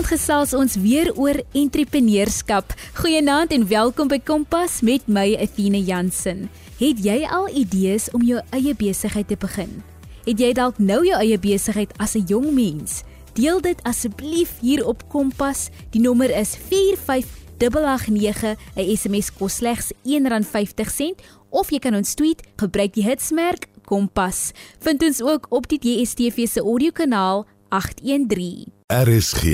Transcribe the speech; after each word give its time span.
Vanaand 0.00 0.16
gesels 0.16 0.54
ons 0.56 0.74
weer 0.80 1.10
oor 1.12 1.36
entrepreneurskap. 1.52 2.72
Goeienaand 2.96 3.50
en 3.52 3.66
welkom 3.68 4.08
by 4.08 4.16
Kompas 4.24 4.78
met 4.80 5.04
my 5.04 5.36
Athena 5.36 5.76
Jansen. 5.76 6.46
Het 6.78 7.02
jy 7.04 7.18
al 7.28 7.50
idees 7.52 8.08
om 8.16 8.24
jou 8.24 8.40
eie 8.56 8.72
besigheid 8.72 9.28
te 9.28 9.36
begin? 9.36 9.84
Het 10.24 10.40
jy 10.40 10.54
dalk 10.56 10.80
nou 10.80 11.04
jou 11.04 11.20
eie 11.20 11.36
besigheid 11.36 11.92
as 12.00 12.16
'n 12.16 12.24
jong 12.32 12.48
mens? 12.54 13.04
Deel 13.34 13.60
dit 13.60 13.76
asseblief 13.84 14.56
hier 14.62 14.86
op 14.86 15.04
Kompas. 15.10 15.68
Die 15.90 16.00
nommer 16.00 16.30
is 16.30 16.56
45889. 16.56 18.56
'n 18.76 18.96
SMS 18.96 19.30
kos 19.36 19.56
slegs 19.56 19.92
R1.50 20.04 21.12
of 21.50 21.70
jy 21.70 21.78
kan 21.78 21.94
ons 21.94 22.14
tweet 22.14 22.40
gebruik 22.56 22.94
die 22.94 23.04
hitsmerk 23.04 23.66
Kompas. 23.84 24.52
Vind 24.78 25.02
ons 25.02 25.22
ook 25.22 25.46
op 25.50 25.68
die 25.68 25.78
DSTV 25.78 26.48
se 26.48 26.60
audiokanaal 26.60 27.46
813. 27.68 28.80
RSG, 28.90 29.44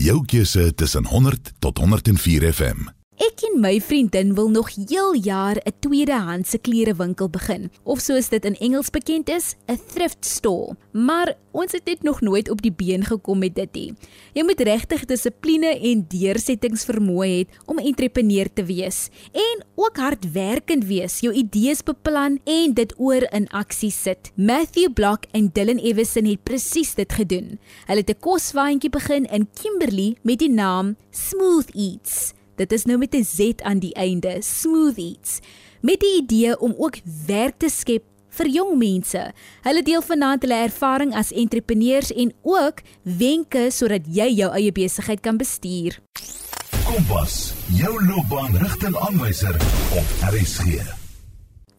jou 0.00 0.24
keuse 0.24 0.74
tussen 0.74 1.04
100 1.06 1.52
tot 1.58 1.78
104 1.78 2.52
FM. 2.52 2.99
Ek 3.20 3.42
en 3.44 3.58
my 3.60 3.74
vriendin 3.84 4.30
wil 4.32 4.46
nog 4.48 4.70
heel 4.72 5.12
jaar 5.12 5.56
'n 5.60 5.76
tweedehandse 5.84 6.58
klerewinkel 6.58 7.28
begin, 7.28 7.70
of 7.84 8.00
soos 8.00 8.28
dit 8.28 8.44
in 8.44 8.56
Engels 8.56 8.90
bekend 8.90 9.28
is, 9.28 9.56
'n 9.68 9.78
thrift 9.92 10.24
store. 10.24 10.76
Maar 10.92 11.36
ons 11.50 11.72
het 11.72 11.84
net 11.84 12.02
nog 12.02 12.20
nooit 12.20 12.50
op 12.50 12.62
die 12.62 12.72
been 12.72 13.04
gekom 13.04 13.38
met 13.38 13.54
dit 13.54 13.72
nie. 13.72 13.94
Jy 14.32 14.42
moet 14.42 14.60
regtig 14.60 15.04
dissipline 15.04 15.80
en 15.80 16.06
deursettingsvermoë 16.08 17.26
hê 17.26 17.46
om 17.66 17.76
'n 17.78 17.86
entrepreneur 17.86 18.48
te 18.52 18.64
wees 18.64 19.08
en 19.32 19.64
ook 19.74 19.96
hardwerkend 19.96 20.84
wees, 20.84 21.20
jou 21.20 21.34
idees 21.34 21.82
beplan 21.82 22.40
en 22.44 22.74
dit 22.74 22.94
oor 22.96 23.32
in 23.32 23.48
aksie 23.48 23.90
sit. 23.90 24.32
Matthew 24.34 24.92
Block 24.92 25.24
en 25.32 25.50
Dylan 25.52 25.78
Everson 25.78 26.24
het 26.24 26.42
presies 26.42 26.94
dit 26.94 27.12
gedoen. 27.12 27.58
Hulle 27.86 28.00
het 28.00 28.10
'n 28.10 28.20
koswaandjie 28.20 28.90
begin 28.90 29.24
in 29.26 29.48
Kimberley 29.62 30.16
met 30.22 30.38
die 30.38 30.50
naam 30.50 30.96
Smooth 31.10 31.74
Eats. 31.74 32.32
Dit 32.60 32.72
is 32.76 32.84
nou 32.84 32.98
met 32.98 33.14
'n 33.16 33.24
Z 33.24 33.62
aan 33.64 33.78
die 33.78 33.94
einde, 33.94 34.36
Smoothies. 34.40 35.38
Met 35.80 36.00
die 36.00 36.22
idee 36.22 36.60
om 36.60 36.74
ook 36.76 36.96
werk 37.26 37.58
te 37.58 37.68
skep 37.68 38.02
vir 38.28 38.48
jong 38.48 38.78
mense. 38.78 39.32
Hulle 39.62 39.82
deel 39.82 40.02
vanaand 40.02 40.42
hulle 40.42 40.54
ervaring 40.54 41.14
as 41.14 41.32
entrepreneurs 41.32 42.12
en 42.12 42.32
ook 42.42 42.82
wenke 43.02 43.70
sodat 43.70 44.02
jy 44.06 44.28
jou 44.34 44.52
eie 44.52 44.72
besigheid 44.72 45.20
kan 45.20 45.36
bestuur. 45.36 45.98
Kompas, 46.84 47.54
jou 47.66 48.04
loopbaanrigtingaanwyser 48.04 49.54
op 49.96 50.06
RSG. 50.32 50.84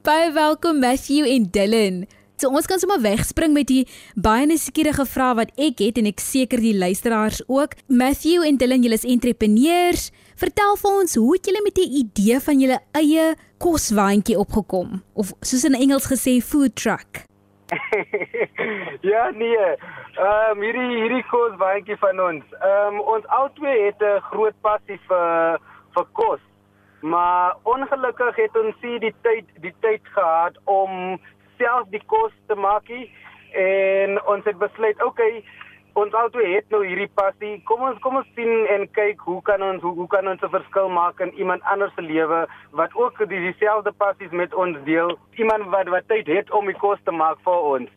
Baie 0.01 0.31
welkom 0.31 0.79
Matthew 0.79 1.25
en 1.25 1.47
Dylan. 1.51 2.05
So 2.41 2.49
ons 2.49 2.65
kan 2.65 2.79
sommer 2.81 2.97
wegspring 3.01 3.53
met 3.53 3.67
die 3.69 3.83
baie 4.17 4.47
nuuskierige 4.49 5.05
vrae 5.05 5.35
wat 5.37 5.51
ek 5.61 5.77
het 5.77 5.99
en 6.01 6.07
ek 6.09 6.19
seker 6.19 6.57
die 6.57 6.73
luisteraars 6.73 7.43
ook. 7.45 7.75
Matthew 7.85 8.41
en 8.41 8.57
Dylan, 8.57 8.81
julle 8.81 8.97
is 8.97 9.05
entrepreneurs. 9.05 10.09
Vertel 10.41 10.73
vir 10.81 10.95
ons, 10.97 11.11
hoe 11.21 11.33
het 11.35 11.45
julle 11.45 11.59
met 11.61 11.75
die 11.77 11.99
idee 11.99 12.39
van 12.41 12.61
julle 12.63 12.79
eie 12.97 13.25
koswaandjie 13.61 14.39
opgekom 14.41 14.95
of 15.13 15.35
soos 15.45 15.67
in 15.69 15.77
Engels 15.77 16.07
gesê 16.09 16.39
food 16.41 16.73
truck? 16.81 17.27
ja 19.11 19.27
nee. 19.37 19.67
Ehm 20.17 20.55
um, 20.55 20.63
hierdie 20.65 20.87
hierdie 20.95 21.27
koswaandjie 21.29 21.99
van 22.01 22.23
ons. 22.25 22.55
Ehm 22.57 22.97
um, 22.97 23.03
ons 23.13 23.27
albei 23.37 23.75
het 23.83 24.01
'n 24.01 24.25
groot 24.31 24.57
passie 24.65 24.97
vir 25.11 25.61
vir 25.93 26.09
kos. 26.21 26.41
Maar 27.01 27.55
ongelukkig 27.75 28.35
het 28.35 28.57
ons 28.63 28.75
nie 28.81 28.99
die 28.99 29.15
tyd 29.21 29.45
die 29.67 29.75
tyd 29.85 30.01
gehad 30.17 30.57
om 30.65 31.21
self 31.61 31.85
die 31.93 32.05
kos 32.05 32.33
te 32.47 32.55
maak 32.55 32.89
nie 32.89 33.11
en 33.53 34.17
ons 34.25 34.45
het 34.45 34.57
besluit, 34.57 35.03
okay, 35.03 35.43
ons 35.93 36.13
albei 36.15 36.45
het 36.53 36.69
nou 36.71 36.81
hierdie 36.85 37.09
passie. 37.19 37.57
Kom 37.67 37.83
ons 37.83 37.99
kom 38.03 38.15
ons 38.19 38.27
sien 38.37 38.65
en 38.73 38.85
kyk 38.95 39.21
hoe 39.27 39.39
kan 39.47 39.63
ons 39.65 39.83
hoe, 39.83 39.93
hoe 39.97 40.07
kan 40.07 40.27
ons 40.27 40.41
'n 40.41 40.53
verskil 40.55 40.89
maak 40.89 41.19
in 41.19 41.33
iemand 41.33 41.63
anders 41.63 41.93
se 41.95 42.01
lewe 42.01 42.47
wat 42.71 42.95
ook 42.95 43.17
die 43.17 43.41
dieselfde 43.47 43.91
passies 43.91 44.31
met 44.31 44.53
ons 44.53 44.77
deel. 44.83 45.17
Iemand 45.35 45.67
wat 45.75 45.87
wat 45.87 46.07
tyd 46.07 46.27
het 46.27 46.51
om 46.51 46.65
die 46.65 46.77
kos 46.77 46.99
te 47.03 47.11
maak 47.11 47.37
vir 47.43 47.59
ons. 47.73 47.89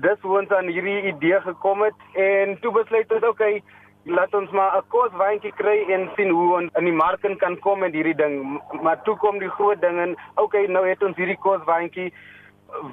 Dis 0.00 0.20
hoe 0.20 0.38
ons 0.38 0.50
aan 0.50 0.66
hierdie 0.66 1.02
idee 1.02 1.40
gekom 1.40 1.82
het 1.82 1.98
en 2.14 2.60
toe 2.60 2.72
besluit 2.72 3.12
ons 3.12 3.24
okay, 3.24 3.62
laat 4.04 4.34
ons 4.34 4.50
maar 4.50 4.76
'n 4.78 4.88
kos 4.88 5.12
wyntjie 5.12 5.52
kry 5.52 5.84
en 5.88 6.10
sien 6.16 6.30
hoe 6.30 6.54
ons 6.54 6.70
in 6.78 6.84
die 6.84 6.92
mark 6.92 7.20
kan 7.38 7.58
kom 7.58 7.78
met 7.78 7.92
hierdie 7.92 8.16
ding. 8.16 8.60
Maar 8.82 9.02
toe 9.02 9.16
kom 9.16 9.38
die 9.38 9.50
groot 9.50 9.80
ding 9.80 9.98
en 9.98 10.16
okay, 10.34 10.66
nou 10.66 10.86
het 10.86 11.02
ons 11.02 11.16
hierdie 11.16 11.38
kos 11.38 11.60
wyntjie 11.64 12.12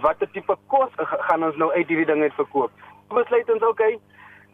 watter 0.01 0.27
tipe 0.31 0.55
kos 0.67 0.89
gaan 0.97 1.43
ons 1.43 1.55
nou 1.55 1.71
uit 1.71 1.88
hierdie 1.88 2.05
ding 2.05 2.21
uit 2.21 2.33
verkoop. 2.33 2.71
Besluit 3.09 3.49
ons 3.49 3.63
okay, 3.63 3.99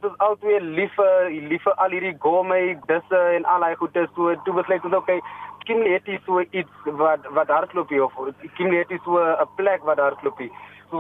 ons 0.05 0.19
albei 0.27 0.59
liefe 0.59 1.07
liefe 1.49 1.73
al 1.83 1.91
hierdie 1.91 2.17
gourmet 2.19 2.79
disse 2.91 3.19
en 3.38 3.45
al 3.45 3.66
daai 3.66 3.75
goeie 3.81 4.07
so 4.16 4.35
toe 4.45 4.53
besluit 4.53 4.85
ons 4.85 5.01
okay 5.01 5.19
kim 5.66 5.81
net 5.83 6.07
is 6.16 6.21
so 6.25 6.43
iets 6.59 6.93
wat 7.01 7.25
wat 7.38 7.51
hardloop 7.55 7.89
hier 7.93 8.05
of 8.05 8.13
kim 8.57 8.71
net 8.73 8.91
is 8.97 9.03
so 9.07 9.17
'n 9.17 9.49
plek 9.57 9.83
wat 9.89 9.99
hardloop 10.05 10.38
hier. 10.38 10.53
So 10.91 10.97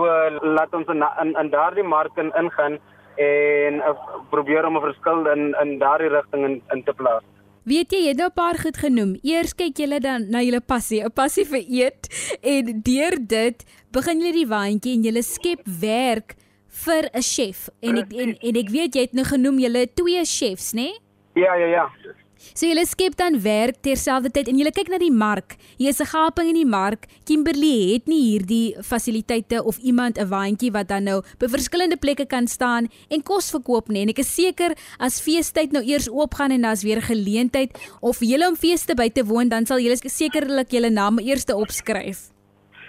laat 0.57 0.73
ons 0.73 0.87
in 0.93 1.03
in, 1.23 1.35
in 1.41 1.49
daardie 1.49 1.87
mark 1.95 2.17
in 2.17 2.31
ingaan 2.41 2.79
en 3.17 3.73
uh, 3.89 3.95
probeer 4.29 4.65
om 4.65 4.77
'n 4.77 4.85
verskil 4.89 5.25
in 5.33 5.55
in 5.63 5.79
daardie 5.79 6.11
rigting 6.17 6.45
in, 6.49 6.61
in 6.73 6.83
te 6.83 6.93
plaas. 6.93 7.23
Weet 7.65 7.91
jy, 7.91 7.99
jy 8.05 8.07
het 8.13 8.17
nou 8.17 8.29
'n 8.29 8.39
paar 8.41 8.57
goed 8.63 8.77
genoem. 8.77 9.11
Eers 9.23 9.53
kyk 9.53 9.77
jy 9.77 9.99
dan 9.99 10.29
na 10.29 10.41
jou 10.41 10.61
passie, 10.61 11.03
'n 11.03 11.11
passie 11.11 11.45
vir 11.45 11.63
eet. 11.67 12.03
En 12.41 12.81
deur 12.81 13.15
dit 13.19 13.57
begin 13.91 14.21
jy 14.21 14.31
die 14.31 14.47
waandjie 14.47 14.93
en 14.95 15.03
jy 15.03 15.21
skep 15.21 15.61
werk 15.65 16.35
vir 16.83 17.09
'n 17.13 17.21
chef 17.21 17.69
en 17.81 17.97
ek 17.97 18.13
en, 18.13 18.35
en 18.35 18.55
ek 18.55 18.69
weet 18.69 18.95
jy 18.95 19.07
het 19.07 19.13
nou 19.13 19.25
genoem 19.25 19.59
julle 19.59 19.87
twee 19.93 20.25
chefs, 20.25 20.73
né? 20.73 20.91
Nee? 20.91 20.99
Ja, 21.35 21.55
ja, 21.55 21.67
ja. 21.67 21.85
So 22.53 22.67
julle 22.67 22.85
skep 22.85 23.15
dan 23.17 23.39
werk 23.41 23.79
terselfdertyd 23.83 24.49
en 24.51 24.59
julle 24.59 24.71
kyk 24.75 24.91
na 24.91 24.99
die 25.01 25.11
mark. 25.11 25.55
Hier 25.79 25.89
is 25.89 26.01
'n 26.01 26.05
gaping 26.05 26.49
in 26.49 26.59
die 26.59 26.65
mark. 26.67 27.07
Kimberley 27.25 27.93
het 27.93 28.07
nie 28.07 28.21
hierdie 28.21 28.75
fasiliteite 28.83 29.63
of 29.63 29.77
iemand 29.79 30.17
'n 30.17 30.29
waandjie 30.29 30.71
wat 30.71 30.87
dan 30.87 31.03
nou 31.03 31.23
by 31.39 31.47
verskillende 31.47 31.97
plekke 31.97 32.25
kan 32.25 32.47
staan 32.47 32.87
en 33.09 33.23
kos 33.23 33.49
verkoop 33.49 33.89
nie. 33.89 34.01
En 34.01 34.09
ek 34.09 34.19
is 34.19 34.35
seker 34.35 34.75
as 34.99 35.21
feestyd 35.21 35.71
nou 35.71 35.83
eers 35.83 36.09
oopgaan 36.09 36.51
en 36.51 36.61
daar's 36.61 36.83
weer 36.83 37.01
geleentheid 37.01 37.71
of 38.01 38.19
julle 38.19 38.47
om 38.47 38.55
feeste 38.55 38.95
by 38.95 39.09
te 39.09 39.23
woon, 39.23 39.49
dan 39.49 39.65
sal 39.65 39.79
julle 39.79 39.97
sekerlik 39.97 40.69
julle 40.71 40.89
naam 40.89 41.19
eers 41.19 41.45
opskryf. 41.45 42.31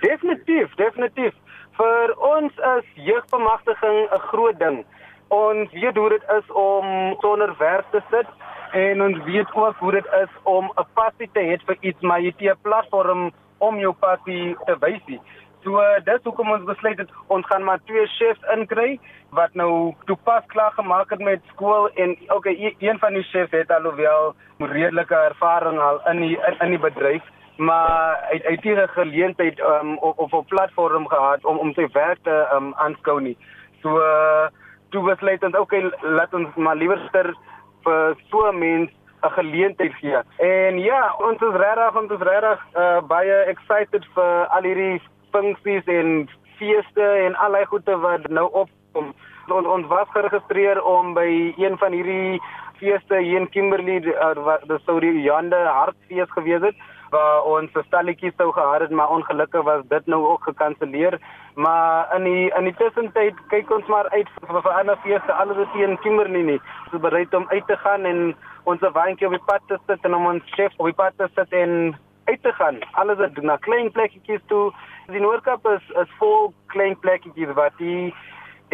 Definitief, 0.03 0.75
definitief 0.77 1.35
vir 1.77 2.13
ons 2.33 2.53
is 2.77 2.87
jeugbemagtiging 3.09 3.99
'n 4.13 4.27
groot 4.31 4.59
ding. 4.59 4.85
Ons 5.29 5.73
weet 5.73 5.97
hoe 5.97 6.09
dit 6.09 6.25
is 6.39 6.53
om 6.53 7.17
sonder 7.21 7.55
werk 7.59 7.87
te 7.91 8.03
sit 8.11 8.27
en 8.73 9.03
ons 9.03 9.19
weet 9.25 9.55
ook 9.55 9.77
hoe 9.79 9.93
dit 9.93 10.07
is 10.23 10.33
om 10.43 10.71
'n 10.77 10.87
passie 10.95 11.31
te 11.33 11.41
hê 11.41 11.59
vir 11.67 11.77
iets, 11.81 12.01
maar 12.01 12.21
jy 12.21 12.33
het 12.37 12.41
'n 12.41 12.63
platform 12.63 13.33
om 13.59 13.79
jou 13.79 13.93
passie 13.93 14.57
te 14.67 14.77
wys. 14.81 15.21
So 15.65 15.83
dis 16.05 16.23
hoekom 16.23 16.51
ons 16.51 16.65
besluit 16.65 16.99
het 16.99 17.11
ons 17.27 17.47
gaan 17.47 17.65
maar 17.65 17.81
twee 17.85 18.07
chefs 18.07 18.43
inkry 18.55 19.01
wat 19.31 19.55
nou 19.55 19.95
toepas 20.05 20.45
klaar 20.47 20.73
gemaak 20.73 21.11
het 21.11 21.19
met 21.19 21.41
skool 21.53 21.89
en 21.95 22.17
okay 22.29 22.75
een 22.79 22.99
van 22.99 23.13
die 23.13 23.23
chefs 23.23 23.51
het 23.51 23.71
alhoewel 23.71 24.35
redelike 24.59 25.15
ervaring 25.15 25.79
al 25.79 26.01
in 26.13 26.21
die 26.21 26.39
in, 26.49 26.59
in 26.61 26.71
die 26.71 26.79
bedryf 26.79 27.23
maar 27.57 28.27
hy 28.31 28.41
het 28.43 28.63
hier 28.63 28.83
'n 28.83 28.89
geleentheid 28.89 29.59
um, 29.59 29.97
op 29.99 30.19
op 30.19 30.33
'n 30.33 30.45
platform 30.49 31.09
gehad 31.09 31.45
om 31.45 31.59
om 31.59 31.73
sy 31.73 31.89
werk 31.93 32.19
te 32.23 32.49
um, 32.53 32.75
aanskou 32.75 33.21
nie. 33.21 33.37
So 33.83 33.99
uh, 33.99 34.47
toe 34.91 35.03
besluit 35.03 35.45
ons 35.45 35.59
okay, 35.59 35.93
laat 36.01 36.35
ons 36.35 36.55
maar 36.55 36.77
liewerster 36.77 37.35
vir 37.83 38.17
so 38.31 38.51
'n 38.51 38.59
mens 38.59 38.91
'n 39.23 39.31
geleentheid 39.31 39.95
gee. 39.95 40.19
En 40.37 40.79
ja, 40.79 41.15
ons 41.19 41.41
is 41.41 41.55
regtig 41.55 41.97
ons 41.97 42.11
is 42.11 42.27
regtig 42.29 42.67
uh, 42.75 43.01
baie 43.01 43.35
excited 43.35 44.05
vir 44.15 44.47
al 44.47 44.63
hierdie 44.63 45.01
funksies 45.33 45.85
en 45.85 46.29
feeste 46.59 47.07
en 47.27 47.35
allei 47.35 47.65
goede 47.65 47.99
wat 47.99 48.29
nou 48.29 48.49
opkom. 48.53 49.15
Ons 49.49 49.67
ons 49.67 49.87
was 49.87 50.09
geregistreer 50.11 50.83
om 50.83 51.15
by 51.15 51.55
een 51.57 51.79
van 51.79 51.93
hierdie 51.93 52.43
feeste 52.77 53.17
hier 53.17 53.41
in 53.41 53.49
Kimberley, 53.49 54.01
uh, 54.01 54.35
wat 54.45 54.69
die 54.69 54.79
Saudi 54.85 55.23
Jande 55.23 55.57
hartfees 55.57 56.31
gewees 56.31 56.63
het 56.63 56.77
waar 57.11 57.43
ons 57.43 57.71
stalletjies 57.87 58.35
sou 58.37 58.53
gehad 58.53 58.81
het, 58.81 58.91
maar 58.91 59.11
ongelukkig 59.11 59.63
was 59.63 59.83
dit 59.89 60.07
nou 60.07 60.25
ook 60.27 60.43
gekanselleer. 60.43 61.19
Maar 61.55 62.17
in 62.17 62.25
die 62.25 62.51
in 62.59 62.65
die 62.65 62.75
tussentyd 62.75 63.39
kyk 63.49 63.71
ons 63.71 63.87
maar 63.87 64.09
uit 64.09 64.29
vir, 64.41 64.63
vir 64.63 64.73
ander 64.73 64.99
feeste, 65.05 65.33
alles 65.33 65.57
is 65.67 65.73
hier 65.73 65.89
in 65.89 66.01
Kimberley 66.05 66.43
nie. 66.43 66.61
Ons 66.85 66.99
is 66.99 67.05
bereid 67.09 67.35
om 67.35 67.47
uit 67.49 67.67
te 67.67 67.77
gaan 67.77 68.05
en 68.05 68.35
ons 68.65 68.89
waantjie 68.99 69.27
op 69.27 69.37
die 69.37 69.47
pad 69.47 69.63
te 69.67 69.79
sit 69.87 70.05
en 70.05 70.15
ons 70.15 70.53
chef 70.57 70.75
op 70.77 70.91
die 70.91 70.99
pad 70.99 71.17
te 71.17 71.29
sit 71.35 71.53
en 71.53 71.97
uit 72.25 72.43
te 72.43 72.53
gaan. 72.53 72.83
Alles 72.93 73.19
is 73.19 73.43
na 73.43 73.57
klein 73.57 73.93
plekkies 73.93 74.43
toe. 74.47 74.73
Die 75.07 75.21
Noordkap 75.21 75.67
is 75.77 75.91
is 76.03 76.19
vol 76.19 76.53
klein 76.75 76.99
plekkies 76.99 77.55
wat 77.55 77.79
die 77.79 78.15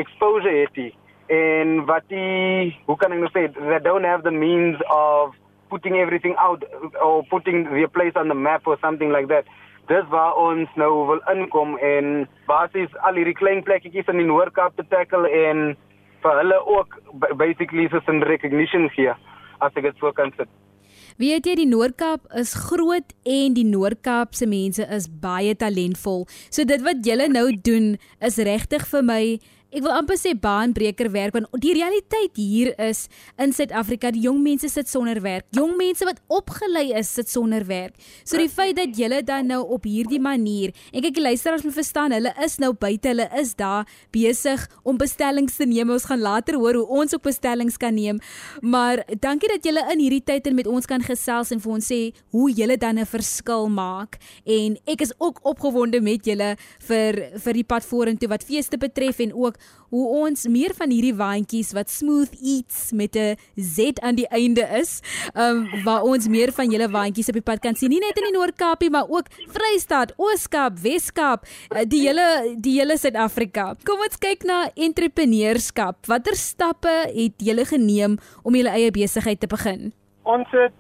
exposure 0.01 0.57
het 0.63 0.75
die 0.75 0.93
en 1.33 1.85
wat 1.85 2.09
die 2.09 2.73
hoe 2.87 2.97
kan 2.97 3.13
ek 3.15 3.23
nou 3.23 3.31
sê 3.33 3.47
they 3.55 3.79
don't 3.85 4.09
have 4.09 4.25
the 4.25 4.35
means 4.35 4.81
of 4.89 5.37
putting 5.73 5.99
everything 6.05 6.37
out 6.47 6.65
or 7.01 7.25
putting 7.33 7.65
the 7.73 7.89
place 7.97 8.17
on 8.23 8.29
the 8.29 8.39
map 8.47 8.67
or 8.67 8.79
something 8.85 9.11
like 9.17 9.29
that. 9.33 9.51
Dis 9.91 10.07
waar 10.15 10.37
ons 10.39 10.71
nou 10.79 10.93
wil 11.09 11.25
inkom 11.33 11.75
en 11.83 12.29
basies 12.47 12.93
al 13.09 13.19
hierdie 13.19 13.39
klein 13.41 13.65
plekkies 13.67 14.13
in 14.13 14.23
die 14.23 14.29
Noord-Kaap 14.29 14.77
te 14.79 14.87
tackle 14.95 15.27
en 15.43 15.73
vir 16.23 16.41
hulle 16.43 16.59
ook 16.77 16.99
basically 17.41 17.89
so 17.91 18.01
'n 18.13 18.23
recognition 18.35 18.89
gee. 18.97 19.15
as 19.63 19.79
ek 19.79 19.89
dit 19.89 20.03
so 20.03 20.13
kan 20.17 20.35
sê. 20.37 20.47
Weet 21.21 21.47
jy 21.47 21.57
die 21.63 21.69
Noord-Kaap 21.69 22.29
is 22.41 22.55
groot 22.69 23.13
en 23.29 23.57
die 23.57 23.67
Noord-Kaap 23.69 24.37
se 24.37 24.49
mense 24.49 24.85
is 24.97 25.09
baie 25.23 25.55
talentvol. 25.59 26.25
So 26.51 26.67
dit 26.69 26.83
wat 26.87 27.03
julle 27.07 27.29
nou 27.33 27.49
doen 27.69 27.95
is 28.25 28.39
regtig 28.43 28.87
vir 28.91 29.05
my 29.07 29.23
Ek 29.73 29.81
wil 29.81 29.95
amper 29.97 30.19
sê 30.21 30.35
baanbreker 30.37 31.09
werk 31.15 31.33
want 31.33 31.49
die 31.63 31.73
realiteit 31.73 32.37
hier 32.37 32.75
is 32.85 33.07
in 33.41 33.55
Suid-Afrika 33.57 34.11
die 34.13 34.27
jong 34.27 34.43
mense 34.45 34.69
sit 34.69 34.91
sonder 34.91 35.17
werk. 35.25 35.47
Jong 35.57 35.79
mense 35.79 36.05
wat 36.05 36.19
opgelei 36.29 36.91
is 36.99 37.09
sit 37.09 37.31
sonder 37.33 37.65
werk. 37.65 37.97
So 38.21 38.37
die 38.37 38.51
feit 38.53 38.77
dat 38.77 38.93
julle 39.01 39.23
dan 39.25 39.49
nou 39.49 39.63
op 39.73 39.89
hierdie 39.89 40.21
manier 40.21 40.75
en 40.93 41.01
kyk 41.01 41.17
die 41.17 41.25
luisteraars 41.25 41.65
moet 41.65 41.77
verstaan, 41.79 42.13
hulle 42.13 42.35
is 42.45 42.59
nou 42.61 42.75
buite, 42.77 43.15
hulle 43.15 43.25
is 43.41 43.55
daar 43.57 43.89
besig 44.13 44.67
om 44.85 44.99
bestellings 45.01 45.57
te 45.57 45.65
neem. 45.71 45.95
Ons 45.97 46.05
gaan 46.11 46.21
later 46.21 46.61
hoor 46.61 46.77
hoe 46.83 47.01
ons 47.01 47.17
ook 47.17 47.25
bestellings 47.25 47.81
kan 47.81 47.97
neem. 47.97 48.21
Maar 48.61 49.07
dankie 49.25 49.55
dat 49.55 49.65
julle 49.65 49.87
in 49.97 50.05
hierdie 50.05 50.21
tyd 50.35 50.53
en 50.53 50.61
met 50.61 50.69
ons 50.69 50.91
kan 50.91 51.01
gesels 51.01 51.55
en 51.57 51.65
vir 51.65 51.75
ons 51.79 51.91
sê 51.95 52.03
hoe 52.37 52.51
julle 52.53 52.77
dan 52.77 53.01
'n 53.01 53.09
verskil 53.09 53.73
maak. 53.73 54.21
En 54.45 54.77
ek 54.85 55.01
is 55.01 55.17
ook 55.17 55.41
opgewonde 55.49 56.05
met 56.05 56.21
julle 56.27 56.57
vir 56.89 57.41
vir 57.41 57.53
die 57.55 57.65
pad 57.65 57.85
vorentoe 57.85 58.29
wat 58.29 58.45
feeste 58.45 58.77
betref 58.77 59.19
en 59.19 59.33
ook 59.33 59.62
hoe 59.93 60.07
ons 60.25 60.47
meer 60.49 60.73
van 60.77 60.91
hierdie 60.93 61.15
waantjies 61.17 61.75
wat 61.77 61.91
smooth 61.93 62.33
eats 62.41 62.93
met 62.97 63.17
'n 63.17 63.37
Z 63.57 64.01
aan 64.01 64.17
die 64.17 64.29
einde 64.29 64.65
is, 64.81 65.01
ehm 65.35 65.69
um, 65.69 65.85
waar 65.85 66.03
ons 66.03 66.29
meer 66.29 66.53
van 66.53 66.71
julle 66.71 66.89
waantjies 66.89 67.29
op 67.29 67.37
die 67.41 67.49
pad 67.51 67.61
kan 67.61 67.75
sien, 67.75 67.91
nie 67.91 68.01
net 68.01 68.17
in 68.17 68.25
die 68.31 68.39
Noord-Kaapie 68.39 68.91
maar 68.91 69.09
ook 69.09 69.29
Vrystaat, 69.53 70.15
Oos-Kaap, 70.17 70.79
Wes-Kaap, 70.79 71.45
eh, 71.45 71.85
die 71.87 72.09
hele 72.09 72.57
die 72.57 72.79
hele 72.81 72.97
Suid-Afrika. 72.97 73.75
Kom 73.85 74.01
ons 74.01 74.19
kyk 74.19 74.45
na 74.45 74.71
entrepreneurskap. 74.75 76.07
Watter 76.07 76.37
stappe 76.37 77.13
het 77.15 77.37
julle 77.37 77.65
geneem 77.65 78.17
om 78.43 78.55
julle 78.55 78.73
eie 78.73 78.91
besigheid 78.91 79.41
te 79.41 79.47
begin? 79.47 79.93
Ons 80.23 80.49
het 80.51 80.73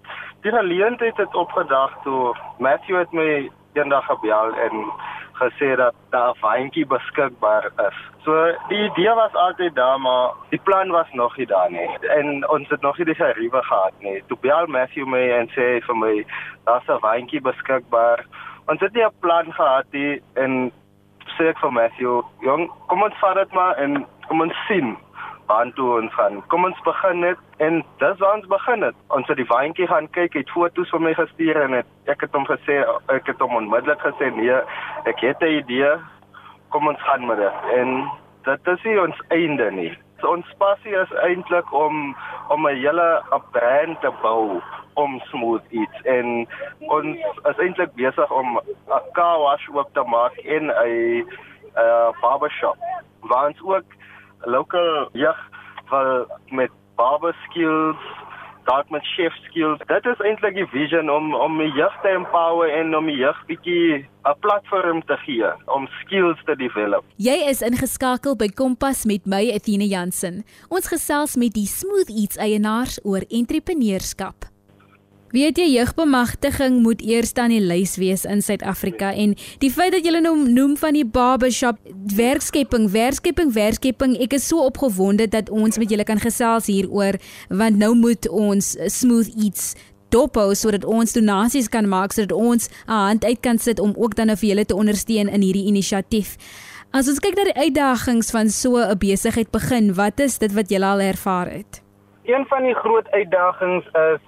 die 0.43 0.51
geleentheid 0.51 1.17
het 1.17 1.35
opgedag 1.35 2.03
toe 2.03 2.35
Matthew 2.59 2.99
het 2.99 3.13
my 3.13 3.51
eendag 3.73 4.05
gebel 4.07 4.55
en 4.55 4.73
gesê 5.33 5.77
dat 5.77 5.95
daar 6.11 6.35
'n 6.35 6.41
waantjie 6.41 6.87
beskikbaar 6.87 7.65
is. 7.89 7.99
So 8.25 8.33
die 8.69 8.85
idee 8.91 9.15
was 9.15 9.35
altyd 9.35 9.75
daar, 9.75 10.01
maar 10.01 10.31
die 10.49 10.61
plan 10.63 10.91
was 10.91 11.07
nog 11.13 11.37
nie 11.37 11.47
daar 11.47 11.71
nie. 11.71 11.99
En 12.09 12.49
ons 12.49 12.69
het 12.69 12.81
nog 12.81 12.97
nie 12.97 13.07
die 13.07 13.15
geriewe 13.15 13.63
gehad 13.63 13.93
nie. 13.99 14.23
Toe 14.27 14.39
bel 14.41 14.67
Matthew 14.67 15.07
my 15.07 15.31
en 15.31 15.49
sê 15.49 15.81
vir 15.87 15.97
my 15.97 16.27
daar's 16.65 16.89
'n 16.89 17.01
waantjie 17.01 17.41
beskikbaar. 17.41 18.25
Ons 18.67 18.81
het 18.81 18.93
nie 18.93 19.05
'n 19.05 19.19
plan 19.21 19.53
gehad 19.53 19.85
nie 19.91 20.23
en 20.35 20.73
sê 21.39 21.49
ek 21.49 21.59
vir 21.59 21.73
Matthew, 21.73 22.23
"Jong, 22.41 22.71
kom 22.87 23.03
ons 23.03 23.19
vat 23.19 23.35
dit 23.35 23.53
maar 23.53 23.75
en 23.77 24.07
kom 24.29 24.41
ons 24.41 24.67
sien." 24.67 24.97
Aan 25.53 25.73
toe 25.73 25.89
ons 26.01 26.15
gaan. 26.15 26.41
Kom 26.53 26.65
ons 26.65 26.81
begin 26.87 27.21
net 27.25 27.39
en 27.57 27.83
dis 28.03 28.19
waar 28.19 28.37
ons 28.39 28.49
begin 28.51 28.83
het. 28.83 28.97
Ons 29.17 29.29
het 29.31 29.37
die 29.41 29.49
waantjie 29.51 29.87
gaan 29.91 30.09
kyk, 30.17 30.35
het 30.41 30.51
foto's 30.55 30.91
vir 30.95 31.05
my 31.07 31.15
gestuur 31.19 31.61
en 31.65 31.77
het, 31.79 31.89
ek 32.13 32.25
het 32.27 32.37
hom 32.37 32.47
gesê 32.49 32.81
ek 33.15 33.31
het 33.31 33.43
hom 33.45 33.57
onmiddellik 33.61 34.03
gesê 34.05 34.31
nee, 34.37 34.59
ek 35.11 35.25
het 35.27 35.43
'n 35.43 35.59
idee. 35.63 35.93
Kom 36.69 36.89
ons 36.89 37.03
gaan 37.03 37.27
met 37.27 37.37
dit. 37.37 37.57
En 37.79 38.11
dit 38.45 38.67
is 38.75 38.83
nie 38.85 39.01
ons 39.01 39.23
einde 39.29 39.71
nie. 39.71 39.93
Ons 40.23 40.47
passie 40.59 40.95
is 40.95 41.13
eintlik 41.27 41.73
om 41.73 42.17
om 42.49 42.67
'n 42.67 42.77
hele 42.77 43.23
'n 43.33 43.43
brand 43.53 44.01
te 44.01 44.11
bou 44.23 44.63
om 44.95 45.21
smooth 45.21 45.65
eats 45.71 46.01
en 46.03 46.47
ons 46.79 47.17
is 47.51 47.59
eintlik 47.59 47.95
besig 47.95 48.31
om 48.31 48.59
'n 48.59 49.03
car 49.13 49.39
wash 49.39 49.69
oop 49.69 49.89
te 49.93 50.03
maak 50.03 50.37
in 50.37 50.71
'n 50.71 51.27
'n 51.77 52.15
barbershop. 52.21 52.77
Waar 53.21 53.47
ons 53.47 53.63
ook 53.63 53.85
local 54.45 55.09
jag 55.13 55.37
wat 55.91 56.29
met 56.51 56.71
barber 56.97 57.37
skills 57.49 57.97
dalk 58.65 58.91
met 58.91 59.05
chef 59.17 59.35
skills. 59.49 59.81
Dit 59.91 60.07
is 60.07 60.21
eintlik 60.27 60.55
die 60.55 60.67
vision 60.71 61.11
om 61.11 61.35
om 61.35 61.59
die 61.59 61.71
jeug 61.75 61.95
te 62.03 62.13
empower 62.15 62.71
en 62.71 62.95
om 62.97 63.09
die 63.11 63.19
jeug 63.19 63.39
bietjie 63.51 64.05
'n 64.31 64.39
platform 64.45 65.03
te 65.07 65.17
gee 65.25 65.51
om 65.67 65.89
skills 66.03 66.39
te 66.47 66.57
develop. 66.57 67.05
Jy 67.17 67.39
is 67.51 67.63
ingeskakel 67.63 68.37
by 68.37 68.49
Kompas 68.49 69.05
met 69.05 69.27
my 69.27 69.51
Athena 69.55 69.85
Jansen. 69.85 70.45
Ons 70.69 70.89
gesels 70.89 71.37
met 71.37 71.53
die 71.55 71.67
Smooth 71.67 72.11
Eats 72.11 72.37
eienaars 72.37 73.01
oor 73.05 73.23
entrepreneurskap. 73.29 74.52
Weet 75.33 75.57
jy 75.57 75.65
jeugbemagtiging 75.73 76.83
moet 76.85 77.01
eers 77.01 77.31
aan 77.41 77.55
die 77.55 77.63
lys 77.65 77.95
wees 77.97 78.27
in 78.29 78.43
Suid-Afrika 78.45 79.15
en 79.17 79.31
die 79.63 79.71
feit 79.73 79.95
dat 79.95 80.05
jy 80.05 80.19
nou 80.21 80.35
noem 80.45 80.75
van 80.77 80.93
die 80.93 81.07
barbershop 81.09 81.79
werkskepping, 82.19 82.91
werkskepping, 82.93 83.49
werkskepping, 83.55 84.13
ek 84.21 84.37
is 84.37 84.45
so 84.51 84.61
opgewonde 84.61 85.25
dat 85.33 85.49
ons 85.49 85.81
met 85.81 85.89
julle 85.89 86.05
kan 86.05 86.21
gesels 86.21 86.69
hieroor 86.69 87.17
want 87.49 87.81
nou 87.81 87.95
moet 87.97 88.29
ons 88.29 88.75
smooth 88.93 89.31
eats 89.41 89.71
dophou 90.13 90.51
sodat 90.53 90.85
ons 90.85 91.17
donasies 91.17 91.71
kan 91.73 91.89
maak 91.89 92.13
sodat 92.13 92.37
ons 92.37 92.69
'n 92.69 92.93
hand 92.93 93.25
uit 93.25 93.41
kan 93.41 93.57
sit 93.57 93.81
om 93.81 93.95
ook 93.97 94.15
dan 94.15 94.27
nou 94.27 94.37
vir 94.37 94.49
julle 94.49 94.65
te 94.67 94.77
ondersteun 94.77 95.33
in 95.33 95.41
hierdie 95.41 95.65
inisiatief. 95.65 96.37
As 96.93 97.09
ons 97.09 97.21
kyk 97.21 97.37
na 97.37 97.45
die 97.45 97.57
uitdagings 97.65 98.31
van 98.31 98.51
so 98.51 98.77
'n 98.77 98.99
besigheid 98.99 99.51
begin, 99.51 99.95
wat 99.95 100.21
is 100.21 100.37
dit 100.39 100.53
wat 100.53 100.69
julle 100.69 100.85
al 100.85 101.01
ervaar 101.01 101.49
het? 101.49 101.81
Een 102.25 102.45
van 102.49 102.63
die 102.63 102.75
groot 102.75 103.09
uitdagings 103.11 103.87
is 103.87 104.21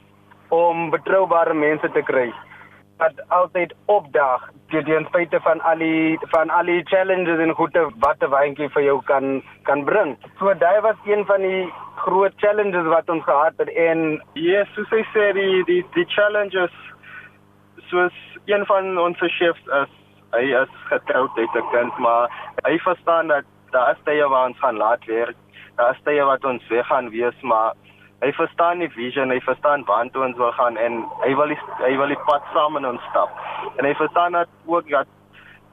om 0.54 0.90
betroubare 0.90 1.54
mense 1.54 1.90
te 1.94 2.02
kry 2.10 2.28
wat 3.02 3.20
altyd 3.34 3.72
opdag 3.90 4.42
teen 4.70 4.86
die 4.86 5.00
feite 5.14 5.40
van 5.42 5.60
al 5.70 5.82
die 5.82 6.18
van 6.32 6.50
al 6.50 6.68
die 6.70 6.82
challenges 6.90 7.40
en 7.42 7.54
goeie 7.58 7.82
wat 8.04 8.22
'n 8.22 8.30
wyntjie 8.34 8.68
vir 8.74 8.82
jou 8.82 8.98
kan 9.10 9.42
kan 9.68 9.84
bring. 9.84 10.16
So 10.38 10.54
daai 10.54 10.80
was 10.80 10.96
een 11.04 11.24
van 11.26 11.40
die 11.42 11.72
groot 11.96 12.32
challenges 12.36 12.86
wat 12.86 13.10
ons 13.10 13.24
gehad 13.24 13.54
het 13.58 13.68
en 13.68 14.22
yes, 14.34 14.68
soos 14.74 14.90
hy 14.90 15.02
sê 15.14 15.32
die 15.32 15.64
die 15.64 15.82
die 15.94 16.06
challenges 16.16 16.74
soos 17.90 18.16
een 18.46 18.66
van 18.66 18.98
ons 18.98 19.18
chefs 19.18 19.66
is 19.82 19.90
hy 20.32 20.44
is 20.62 20.72
getroud 20.90 21.30
het 21.36 21.54
'n 21.54 21.70
kind 21.70 21.98
maar 21.98 22.28
hy 22.66 22.78
verstaan 22.78 23.28
dat 23.28 23.44
daar 23.70 23.90
is 23.90 24.04
tye 24.04 24.28
waar 24.28 24.46
ons 24.46 24.58
gaan 24.58 24.76
laat 24.76 25.04
werk. 25.04 25.36
Daar 25.76 25.90
is 25.90 26.02
tye 26.04 26.24
wat 26.24 26.44
ons 26.44 26.68
weg 26.68 26.86
gaan 26.86 27.10
wees 27.10 27.40
maar 27.42 27.72
hy 28.22 28.32
verstaan 28.32 28.78
die 28.78 28.90
vision, 28.94 29.31
hy 29.31 29.40
verstaan 29.40 29.84
waartoe 29.88 30.25
ons 30.25 30.37
wil 30.37 30.52
gaan 30.52 30.76
en 30.76 31.02
hy 31.25 31.34
wil 31.34 31.52
die, 31.52 31.58
hy 31.82 31.96
wil 31.96 32.08
die 32.12 32.22
pad 32.28 32.46
saam 32.52 32.72
met 32.78 32.87
ons 32.88 33.02
stap. 33.11 33.31
En 33.78 33.84
hy 33.84 33.94
verstaan 33.94 34.32
dat 34.38 34.49
ook 34.66 34.88
dat 34.90 35.11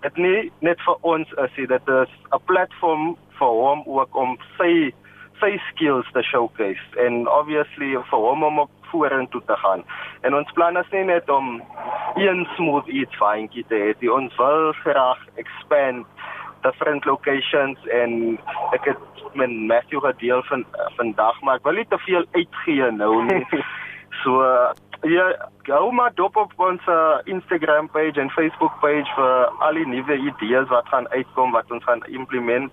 dit 0.02 0.18
nie 0.18 0.52
net 0.60 0.82
vir 0.82 0.98
ons 1.02 1.32
is, 1.46 1.56
dit 1.56 1.88
is 1.88 2.12
'n 2.34 2.42
platform 2.46 3.16
vir 3.40 3.54
hom 3.64 3.84
ook 3.86 4.16
om 4.16 4.38
sy 4.58 4.94
sy 5.42 5.58
skills 5.72 6.06
te 6.14 6.22
showcase 6.22 7.00
en 7.06 7.28
obviously 7.28 7.98
vir 8.10 8.20
hom 8.20 8.44
om 8.44 8.60
op 8.60 8.72
vorentoe 8.92 9.42
te 9.48 9.56
gaan. 9.56 9.84
En 10.22 10.36
ons 10.36 10.52
plan 10.52 10.78
is 10.78 10.92
nie 10.92 11.04
net 11.04 11.30
om 11.30 11.62
een 12.16 12.48
smooth 12.56 12.88
eat 12.88 13.14
fine 13.16 13.64
te 13.68 13.76
hê, 13.76 14.10
ons 14.12 14.36
wil 14.38 14.74
graag 14.84 15.22
expand 15.36 16.06
different 16.62 17.06
locations 17.06 17.78
en 17.88 18.38
ek 18.78 18.92
het 18.94 18.98
met 19.34 19.52
Matthew 19.52 20.04
gedeel 20.06 20.44
van 20.44 20.66
vandag 20.98 21.42
maar 21.42 21.60
ek 21.62 21.68
wil 21.68 21.80
nie 21.80 21.88
te 21.90 22.00
veel 22.08 22.26
uitgee 22.32 22.92
nou 22.92 23.24
nie. 23.26 23.46
so 24.24 24.42
ja, 25.02 25.50
gou 25.64 25.92
maar 25.92 26.14
dop 26.14 26.36
op 26.36 26.54
ons 26.58 26.82
uh, 26.88 27.18
Instagram 27.24 27.90
page 27.90 28.20
en 28.22 28.30
Facebook 28.30 28.74
page 28.80 29.14
vir 29.16 29.62
al 29.66 29.80
die 29.80 29.88
nuwe 29.88 30.18
idees 30.18 30.68
wat 30.70 30.90
gaan 30.94 31.10
uitkom 31.10 31.52
wat 31.52 31.72
ons 31.72 31.84
gaan 31.84 32.04
implement. 32.06 32.72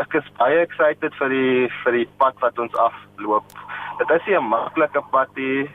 Ek 0.00 0.14
is 0.16 0.28
baie 0.40 0.60
excited 0.64 1.14
vir 1.20 1.32
die 1.32 1.68
vir 1.82 1.98
die 2.00 2.08
pad 2.20 2.40
wat 2.44 2.58
ons 2.58 2.76
afloop. 2.80 3.48
Dit 3.98 4.10
is 4.10 4.28
'n 4.28 4.48
maklike 4.48 5.02
pad 5.10 5.28
nie, 5.36 5.68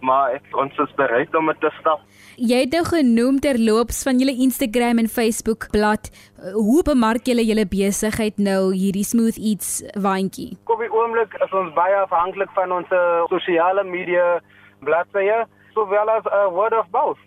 maar 0.00 0.36
ek 0.36 0.56
ons 0.58 0.78
is 0.84 0.94
bereid 0.98 1.34
om 1.34 1.46
dit 1.52 1.60
te 1.60 1.70
stap. 1.80 2.02
Jy 2.36 2.58
het 2.66 2.74
nou 2.76 2.82
genoem 2.84 3.38
terloops 3.40 4.02
van 4.04 4.18
julle 4.20 4.34
Instagram 4.44 4.98
en 5.00 5.08
Facebook 5.08 5.70
bladsy. 5.72 6.12
Hoe 6.52 6.82
bemark 6.84 7.28
julle 7.28 7.44
julle 7.46 7.64
besigheid 7.68 8.36
nou 8.36 8.74
hierdie 8.74 9.04
Smooth 9.04 9.38
Eats 9.40 9.80
waantjie? 9.94 10.56
Op 10.68 10.82
die 10.82 10.92
oomblik 10.92 11.32
is 11.40 11.52
ons 11.56 11.72
baie 11.78 11.96
afhanklik 12.02 12.52
van 12.58 12.74
ons 12.76 12.92
eh, 12.92 13.22
sosiale 13.32 13.84
media 13.88 14.40
bladsye, 14.84 15.46
sowel 15.72 16.12
as 16.12 16.28
uh, 16.28 16.46
word 16.52 16.76
of 16.76 16.90
mouth 16.92 17.22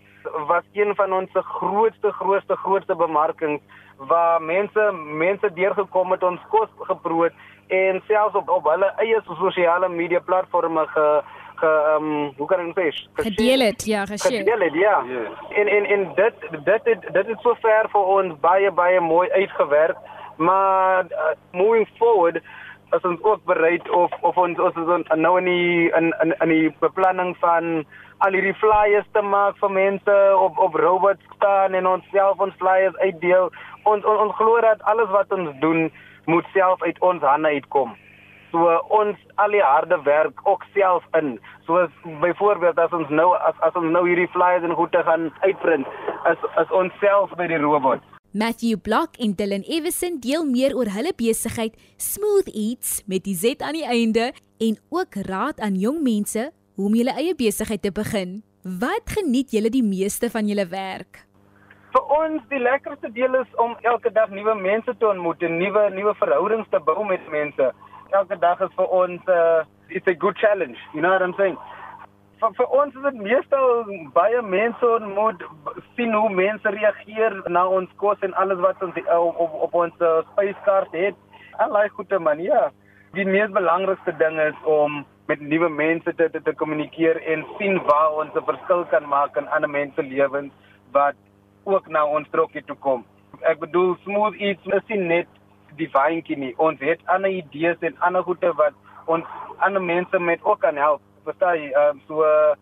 wat 0.46 0.64
een 0.76 0.94
van 0.94 1.12
ons 1.16 1.30
grootste 1.32 2.12
grootste 2.12 2.56
grootste 2.56 2.94
bemarkings 2.94 3.62
waar 3.96 4.42
mense 4.42 4.92
mense 4.92 5.52
deurgekom 5.54 6.10
het 6.10 6.22
ons 6.22 6.40
kos 6.48 6.68
geproot 6.88 7.32
en 7.68 8.00
selfs 8.06 8.34
op 8.34 8.48
op 8.48 8.68
hulle 8.72 8.88
eie 9.04 9.20
sosiale 9.26 9.88
media 9.88 10.20
platforms 10.20 10.90
ge 10.94 11.06
ge 11.60 11.70
ehm 11.70 12.04
um, 12.04 12.32
hoe 12.36 12.46
kan 12.46 12.60
ek 12.68 12.78
sê? 12.78 12.86
Gedeel 13.24 13.60
het 13.64 13.84
ja 13.86 14.04
geshare 14.06 14.38
gedeel 14.38 14.64
het 14.66 14.74
ja. 14.74 14.96
Yes. 15.08 15.28
en 15.60 15.68
en 15.76 15.84
en 15.94 16.06
dit 16.14 16.34
dit 16.64 16.84
dit 16.84 17.12
dit 17.12 17.28
is 17.34 17.42
so 17.44 17.54
ver 17.64 17.88
vir 17.92 18.10
ons 18.16 18.40
baie 18.40 18.70
baie 18.70 19.00
mooi 19.00 19.28
uitgewerk. 19.30 19.96
Maar 20.36 21.04
uh, 21.04 21.32
moving 21.52 21.88
forward 21.98 22.40
as 22.90 23.02
ons 23.02 23.22
ook 23.22 23.44
bereid 23.44 23.90
of 23.90 24.10
of 24.20 24.36
ons 24.36 24.58
ons 24.58 24.76
is 24.82 24.92
ons 24.96 25.14
nou 25.14 25.38
in 25.38 25.50
die 25.52 25.90
in 25.98 26.14
in 26.22 26.34
in 26.40 26.54
die 26.54 26.70
beplanning 26.80 27.36
van 27.44 27.84
al 28.18 28.36
hierdie 28.36 28.56
flyers 28.60 29.08
te 29.12 29.22
maak 29.22 29.56
vir 29.62 29.70
mense 29.70 30.18
op 30.36 30.58
op 30.58 30.74
robots 30.74 31.34
staan 31.36 31.74
en 31.74 31.86
ons 31.86 32.12
self 32.12 32.40
ons 32.40 32.60
flyers 32.62 32.96
uitdeel. 32.96 33.50
Ons 33.82 34.04
ons, 34.04 34.20
ons 34.26 34.38
glo 34.42 34.60
dat 34.60 34.82
alles 34.92 35.10
wat 35.16 35.32
ons 35.32 35.58
doen 35.60 35.90
moet 36.24 36.46
self 36.52 36.82
uit 36.82 36.98
ons 37.00 37.22
hande 37.22 37.48
uitkom 37.48 37.96
So 38.50 38.66
ons 38.90 39.18
al 39.42 39.54
die 39.54 39.62
harde 39.62 40.00
werk 40.04 40.40
ook 40.44 40.64
self 40.74 41.04
in. 41.18 41.38
So 41.66 41.86
byvoorbeeld 42.22 42.78
as 42.78 42.92
ons 42.92 43.08
nou 43.08 43.32
as 43.36 43.58
as 43.66 43.76
ons 43.78 43.92
nou 43.94 44.06
hierdie 44.08 44.30
flyers 44.34 44.66
en 44.66 44.74
goede 44.78 45.02
gaan 45.06 45.30
uitprint, 45.46 45.86
is 46.30 46.48
is 46.62 46.72
ons 46.82 46.92
self 47.02 47.34
by 47.38 47.46
die 47.50 47.60
robot. 47.62 48.02
Matthew 48.30 48.78
Block 48.78 49.16
en 49.18 49.32
Dylan 49.34 49.66
Everson 49.66 50.20
deel 50.22 50.44
meer 50.46 50.76
oor 50.78 50.90
hulle 50.94 51.10
besigheid 51.18 51.74
Smooth 51.98 52.50
Eats 52.54 53.00
met 53.10 53.24
die 53.26 53.34
Z 53.34 53.58
aan 53.58 53.74
die 53.74 53.86
einde 53.86 54.30
en 54.62 54.78
ook 54.94 55.18
raad 55.26 55.58
aan 55.58 55.74
jong 55.74 55.98
mense 56.06 56.50
hoe 56.78 56.86
om 56.86 56.94
julle 56.94 57.16
eie 57.18 57.34
besigheid 57.34 57.82
te 57.82 57.90
begin. 57.90 58.38
Wat 58.62 59.10
geniet 59.16 59.50
julle 59.50 59.70
die 59.74 59.82
meeste 59.82 60.30
van 60.30 60.46
julle 60.46 60.68
werk? 60.70 61.24
Vir 61.90 62.12
ons 62.14 62.42
die 62.52 62.60
lekkerste 62.62 63.10
deel 63.16 63.34
is 63.40 63.54
om 63.58 63.74
elke 63.82 64.12
dag 64.14 64.30
nuwe 64.30 64.54
mense 64.54 64.94
te 64.94 65.06
ontmoet 65.08 65.42
en 65.42 65.56
nuwe 65.58 65.88
nuwe 65.96 66.14
verhoudings 66.20 66.70
te 66.70 66.78
bou 66.86 67.02
met 67.08 67.24
mense. 67.34 67.72
Elke 68.10 68.38
dag 68.38 68.60
is 68.60 68.72
vir 68.76 68.86
ons 68.86 69.28
uh, 69.28 69.64
it's 69.88 70.06
a 70.06 70.14
good 70.14 70.36
challenge, 70.36 70.78
you 70.94 71.00
know 71.00 71.10
what 71.10 71.22
I'm 71.22 71.34
saying? 71.38 71.58
vir, 72.40 72.52
vir 72.56 72.74
ons 72.80 72.96
is 72.96 73.06
dit 73.06 73.22
meestal 73.24 73.90
baie 74.16 74.42
mense 74.42 74.90
ontmoet 74.96 75.42
sien 75.96 76.14
hoe 76.16 76.30
mense 76.32 76.72
reageer 76.76 77.36
na 77.52 77.66
ons 77.78 77.90
kos 78.02 78.20
en 78.26 78.36
alles 78.42 78.60
wat 78.64 78.82
ons 78.86 78.96
op 79.16 79.40
op, 79.44 79.56
op 79.68 79.78
ons 79.84 80.04
uh, 80.04 80.20
spyskaart 80.32 80.94
het. 80.96 81.18
Allei 81.60 81.88
goeie 81.96 82.20
man, 82.22 82.40
ja. 82.40 82.70
Die 83.16 83.26
mees 83.26 83.50
belangrikste 83.52 84.14
ding 84.18 84.38
is 84.40 84.56
om 84.64 85.02
met 85.28 85.42
nuwe 85.42 85.68
mense 85.68 86.14
te 86.16 86.28
te, 86.30 86.42
te 86.42 86.54
kommunikeer 86.62 87.20
en 87.32 87.44
sien 87.58 87.80
waar 87.90 88.16
ons 88.22 88.34
'n 88.34 88.46
verskil 88.46 88.84
kan 88.94 89.06
maak 89.08 89.36
in 89.36 89.48
ander 89.48 89.70
mense 89.70 90.02
lewens 90.02 90.52
wat 90.92 91.16
ook 91.64 91.88
na 91.88 92.06
ons 92.06 92.30
trokkie 92.30 92.64
toe 92.64 92.76
kom. 92.76 93.04
Ek 93.42 93.60
bedoel 93.60 93.96
smooth 94.04 94.34
eats 94.40 94.66
is 94.66 94.88
nie 94.88 95.02
net 95.14 95.28
die 95.80 95.90
fynkie 95.92 96.38
nie. 96.38 96.52
Ons 96.58 96.82
het 96.84 97.00
ander 97.12 97.32
idees 97.32 97.80
en 97.86 97.96
ander 98.06 98.24
goeie 98.26 98.52
wat 98.60 98.76
ons 99.10 99.24
ander 99.64 99.82
mense 99.82 100.18
met 100.18 100.44
ook 100.44 100.60
kan 100.64 100.76
help 100.76 101.02
verstaan 101.24 101.58
jy? 101.58 101.72
Ehm 101.72 101.96
um, 101.96 102.04
so 102.08 102.24
uh, 102.26 102.54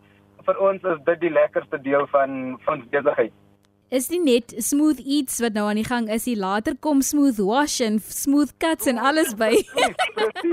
vir 0.46 0.62
ons 0.70 0.88
is 0.94 1.04
dit 1.10 1.20
die 1.26 1.34
lekkerste 1.34 1.80
deel 1.84 2.06
van 2.14 2.56
van 2.66 2.86
besigheid. 2.94 3.34
Is 3.88 4.10
nie 4.12 4.20
net 4.20 4.52
smooth 4.60 4.98
eats 5.00 5.38
wat 5.40 5.54
nou 5.56 5.64
aan 5.70 5.78
die 5.80 5.86
gang 5.86 6.10
is, 6.12 6.26
die 6.28 6.36
later 6.36 6.74
kom 6.86 7.00
smooth 7.00 7.38
wash 7.40 7.78
en 7.84 7.96
smooth 8.04 8.52
cuts 8.60 8.88
en 8.90 9.00
alles 9.00 9.32
by. 9.40 9.54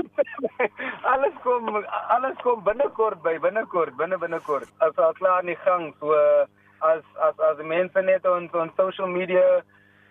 alles 1.12 1.36
kom 1.44 1.68
alles 2.16 2.38
kom 2.44 2.64
binnekort 2.64 3.20
by 3.26 3.36
binnekort 3.44 3.96
binne 4.00 4.18
binnekort. 4.22 4.72
As 4.80 4.96
al 4.96 5.12
klaar 5.20 5.42
aan 5.42 5.52
die 5.52 5.60
gang 5.66 5.92
so 6.00 6.16
as 6.80 7.04
as 7.28 7.44
as 7.50 7.60
mense 7.74 8.06
net 8.08 8.24
ons 8.26 8.56
on 8.56 8.72
social 8.80 9.12
media 9.12 9.44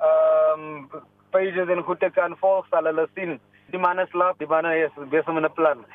ehm 0.06 0.70
um, 0.94 1.04
pages 1.36 1.72
en 1.74 1.84
goeie 1.88 2.10
kan 2.16 2.38
volg 2.42 2.68
sal 2.72 2.88
hulle 2.90 3.08
sien. 3.16 3.38
Die 3.74 3.82
man 3.82 4.00
is 4.00 4.10
slaap, 4.14 4.38
die 4.40 4.48
man 4.48 4.68
is 4.72 4.94
besig 5.12 5.34
met 5.36 5.48
'n 5.50 5.54
plan. 5.60 5.86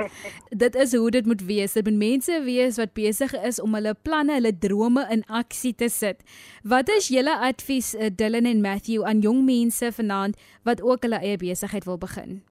dit 0.64 0.74
is 0.84 0.94
hoe 0.96 1.10
dit 1.10 1.26
moet 1.26 1.42
wees. 1.46 1.72
Dit 1.72 1.84
moet 1.88 1.98
mense 1.98 2.42
wees 2.44 2.78
wat 2.80 2.92
besig 2.92 3.34
is 3.50 3.60
om 3.60 3.74
hulle 3.74 3.94
planne, 4.02 4.32
hulle 4.38 4.54
drome 4.58 5.06
in 5.10 5.24
aksie 5.28 5.74
te 5.74 5.88
sit. 5.88 6.24
Wat 6.62 6.88
is 6.88 7.08
julle 7.08 7.34
advies 7.50 7.94
uh, 7.94 8.08
Dylan 8.20 8.48
en 8.52 8.60
Matthew 8.60 9.04
aan 9.04 9.20
jong 9.20 9.44
mense 9.44 9.92
vanaand 9.92 10.40
wat 10.64 10.82
ook 10.82 11.02
hulle 11.06 11.20
eie 11.20 11.36
besigheid 11.36 11.84
wil 11.84 11.98
begin? 11.98 12.42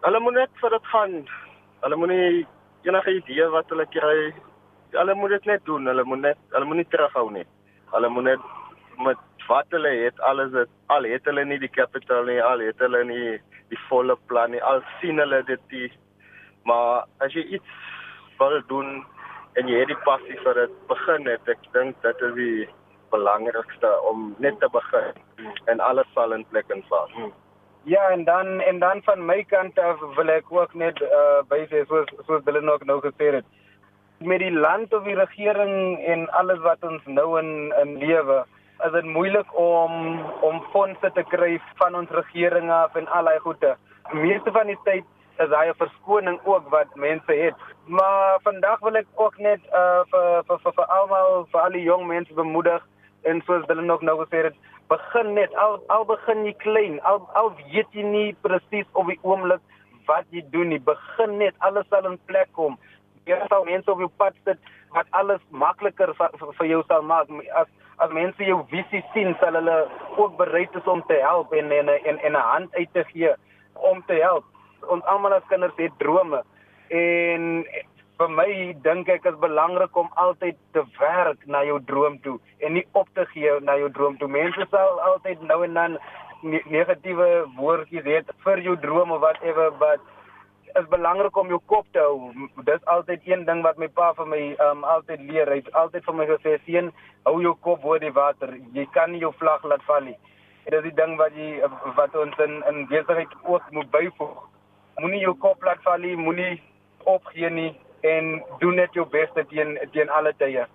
Hulle 0.00 0.20
moet 0.20 0.34
net 0.34 0.50
vir 0.60 0.70
dit 0.70 0.86
gaan. 0.92 1.14
Hulle 1.80 1.96
moet 1.96 2.08
nie 2.08 2.46
enige 2.82 3.16
idee 3.20 3.48
wat 3.54 3.68
hulle 3.68 3.86
kry. 3.90 4.34
Hulle 4.90 5.14
moet 5.14 5.30
dit 5.30 5.44
net 5.44 5.64
doen. 5.64 5.86
Hulle 5.86 6.04
moet 6.04 6.20
net 6.20 6.38
hulle 6.54 6.64
moet 6.64 6.82
nie 6.82 6.90
terughou 6.90 7.30
nie. 7.30 7.46
Hulle 7.94 8.08
moet 8.08 8.24
net 8.32 8.52
met 9.04 9.18
wat 9.48 9.66
hulle 9.70 9.92
het, 10.04 10.20
alles 10.20 10.52
het 10.52 10.72
al 10.92 11.06
het 11.06 11.24
hulle 11.24 11.44
nie 11.44 11.58
die 11.62 11.72
kapitaal 11.72 12.26
nie, 12.26 12.42
al 12.42 12.64
het 12.64 12.78
hulle 12.82 13.04
nie 13.04 13.38
die 13.70 13.78
volle 13.88 14.16
plan 14.26 14.50
nie. 14.50 14.62
Al 14.62 14.82
sien 15.00 15.18
hulle 15.22 15.42
dit 15.46 15.62
die 15.70 15.90
Maar 16.66 17.04
as 17.22 17.34
jy 17.34 17.44
iets 17.56 17.74
wil 18.38 18.58
doen 18.66 19.04
en 19.54 19.68
jy 19.70 19.84
het 19.84 19.90
die 19.92 20.02
passie 20.04 20.36
vir 20.42 20.58
dit, 20.58 20.72
begin 20.90 21.26
dit. 21.28 21.50
Ek 21.52 21.68
dink 21.76 22.00
dit 22.02 22.24
is 22.28 22.34
die 22.34 22.66
belangrikste 23.14 23.92
om 24.10 24.32
net 24.42 24.58
te 24.60 24.68
begin 24.74 25.20
en 25.70 25.82
alles 25.88 26.08
sal 26.14 26.34
in 26.34 26.42
plek 26.50 26.72
inval. 26.74 27.12
Ja, 27.86 28.08
en 28.10 28.24
dan 28.26 28.60
en 28.66 28.80
dan 28.82 29.02
van 29.06 29.22
my 29.28 29.44
kant 29.52 29.78
af 29.78 30.02
wil 30.16 30.32
ek 30.34 30.50
ook 30.50 30.74
net 30.74 30.98
uh 31.06 31.44
by 31.52 31.62
sê 31.70 31.84
soos 31.86 32.10
soos 32.26 32.42
hulle 32.50 32.64
nog 32.66 32.82
nou 32.90 32.98
gesê 33.04 33.30
het. 33.38 33.46
Met 34.18 34.42
die 34.42 34.50
land 34.50 34.94
of 34.96 35.06
die 35.06 35.14
regering 35.14 36.02
en 36.02 36.26
alles 36.40 36.58
wat 36.66 36.82
ons 36.82 37.06
nou 37.06 37.28
in 37.38 37.52
in 37.84 37.94
lewe, 38.02 38.42
is 38.84 38.92
dit 38.92 39.04
moeilik 39.04 39.58
om 39.58 40.20
om 40.40 40.62
fondse 40.72 41.10
te 41.14 41.24
kry 41.32 41.60
van 41.80 41.94
ons 41.94 42.10
regering 42.10 42.70
af 42.70 42.96
en 42.96 43.08
al 43.08 43.24
daai 43.24 43.38
goede. 43.44 43.76
Meeste 44.12 44.52
van 44.52 44.66
die 44.66 44.78
tyd 44.84 45.04
is 45.38 45.48
daai 45.48 45.68
'n 45.70 45.80
verskoning 45.80 46.40
ook 46.44 46.68
wat 46.68 46.94
mense 46.94 47.32
het. 47.32 47.54
Maar 47.86 48.38
vandag 48.42 48.78
wil 48.80 48.96
ek 48.96 49.06
ook 49.14 49.38
net 49.38 49.60
uh 49.72 50.02
vir 50.10 50.42
vir 50.48 50.58
vir, 50.58 50.72
vir 50.72 50.86
almal 50.98 51.46
vir 51.52 51.60
al 51.60 51.72
die 51.72 51.86
jong 51.88 52.06
mense 52.06 52.34
bemoedig 52.34 52.82
en 53.22 53.42
soos 53.46 53.66
hulle 53.66 53.82
nog 53.82 54.00
nou 54.00 54.16
gesê 54.24 54.42
het, 54.44 54.54
begin 54.88 55.32
net 55.34 55.54
al 55.54 55.82
al 55.88 56.04
begin 56.04 56.44
jy 56.44 56.52
klein. 56.52 57.00
Al 57.02 57.28
al 57.32 57.52
weet 57.56 57.86
jy 57.90 58.02
nie 58.02 58.36
presies 58.42 58.86
op 58.92 59.06
die 59.06 59.18
oomblik 59.22 59.60
wat 60.06 60.24
jy 60.30 60.44
doen 60.50 60.68
nie. 60.68 60.80
Begin 60.80 61.38
net, 61.38 61.54
alles 61.58 61.88
sal 61.90 62.06
in 62.06 62.18
plek 62.30 62.48
kom. 62.52 62.78
Jy 63.26 63.38
sal 63.48 63.64
mense 63.64 63.90
op 63.90 63.98
jou 63.98 64.10
pad 64.16 64.34
sit 64.44 64.58
wat 64.94 65.06
alles 65.10 65.42
makliker 65.50 66.14
vir, 66.14 66.66
jou 66.66 66.82
sal 66.88 67.02
maak 67.02 67.30
as 67.54 67.68
as 67.98 68.10
mense 68.12 68.44
jou 68.44 68.58
visie 68.70 69.00
sien, 69.14 69.34
sal 69.40 69.56
hulle 69.56 69.88
ook 70.16 70.36
bereid 70.36 70.74
is 70.76 70.86
om 70.86 71.00
te 71.08 71.16
help 71.22 71.52
en 71.52 71.72
en 71.72 71.88
en, 71.88 72.18
en 72.18 72.32
'n 72.32 72.46
hand 72.52 72.74
uit 72.74 72.92
te 72.92 73.04
gee 73.04 73.32
om 73.74 74.02
te 74.06 74.14
help 74.20 74.44
ons 74.88 75.04
almal 75.04 75.32
as 75.32 75.48
kinders 75.48 75.76
het 75.76 75.98
drome 75.98 76.42
en 76.88 77.64
vir 78.18 78.30
my 78.32 78.50
dink 78.84 79.08
ek 79.12 79.26
is 79.28 79.40
belangrik 79.42 79.96
om 79.96 80.08
altyd 80.22 80.56
te 80.72 80.84
werk 80.98 81.42
na 81.46 81.62
jou 81.68 81.80
droom 81.90 82.18
toe 82.24 82.38
en 82.64 82.76
nie 82.78 82.84
op 82.92 83.08
te 83.18 83.26
gee 83.32 83.58
na 83.60 83.76
jou 83.76 83.90
droom 83.92 84.16
toe. 84.16 84.28
Mense 84.28 84.66
sal 84.70 85.00
altyd 85.10 85.42
nou 85.50 85.62
en 85.66 85.74
dan 85.76 85.98
negatiewe 86.42 87.28
woordjies 87.58 88.06
hê 88.06 88.22
vir 88.44 88.62
jou 88.64 88.76
droom 88.80 89.12
of 89.12 89.20
whatever, 89.20 89.70
but 89.82 90.00
is 90.80 90.88
belangrik 90.88 91.36
om 91.36 91.48
jou 91.48 91.60
kop 91.66 91.86
te 91.92 92.02
hou. 92.02 92.48
Dis 92.64 92.84
altyd 92.84 93.20
een 93.24 93.44
ding 93.44 93.62
wat 93.62 93.78
my 93.78 93.88
pa 93.88 94.12
vir 94.18 94.26
my 94.32 94.42
um 94.70 94.84
altyd 94.84 95.20
leer. 95.28 95.50
Hy 95.50 95.60
het 95.62 95.72
altyd 95.72 96.04
vir 96.04 96.14
my 96.14 96.26
gesê: 96.32 96.58
"Seun, 96.66 96.92
hou 97.24 97.40
jou 97.42 97.54
kop 97.60 97.82
bo 97.82 97.98
die 97.98 98.12
water. 98.12 98.56
Jy 98.72 98.86
kan 98.92 99.12
nie 99.12 99.20
jou 99.20 99.32
vlag 99.38 99.64
laat 99.64 99.82
val 99.86 100.04
nie." 100.04 100.18
Dit 100.64 100.74
is 100.74 100.82
die 100.82 100.96
ding 100.98 101.16
wat 101.16 101.32
jy 101.34 101.62
wat 101.96 102.14
ons 102.16 102.38
in 102.38 102.62
in 102.68 102.86
besigheid 102.86 103.32
ook 103.44 103.70
moet 103.70 103.90
byvoeg 103.90 104.36
moenie 105.02 105.20
jou 105.20 105.34
kop 105.40 105.64
laat 105.66 105.82
val 105.84 106.00
nie, 106.00 106.16
moenie 106.16 106.56
opgee 107.16 107.50
nie 107.52 107.70
en 108.06 108.36
doen 108.62 108.80
net 108.80 108.96
jou 108.96 109.06
bes 109.12 109.32
teen 109.36 109.76
teen 109.92 110.12
alle 110.18 110.32
tye. 110.40 110.66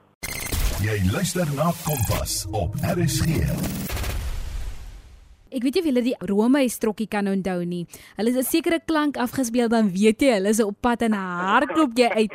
Jy 0.82 0.98
luister 1.14 1.50
na 1.58 1.70
Kompas 1.86 2.42
op 2.58 2.78
RSG. 2.96 3.71
Ek 5.52 5.66
weet 5.66 5.76
nie 5.76 5.82
of 5.82 5.88
julle 5.90 6.02
die 6.06 6.16
Rome 6.30 6.62
strokkie 6.72 7.10
kan 7.12 7.28
onthou 7.28 7.66
nie. 7.68 7.84
Hulle 8.16 8.32
het 8.32 8.40
'n 8.40 8.48
sekere 8.48 8.80
klank 8.80 9.18
afgespeel 9.18 9.68
dan 9.68 9.92
weet 9.92 10.22
jy 10.22 10.34
hulle 10.40 10.50
is 10.50 10.62
op 10.64 10.78
pad 10.80 11.02
en 11.02 11.12
hardloop 11.12 11.92
jy 11.98 12.08
uit. 12.08 12.32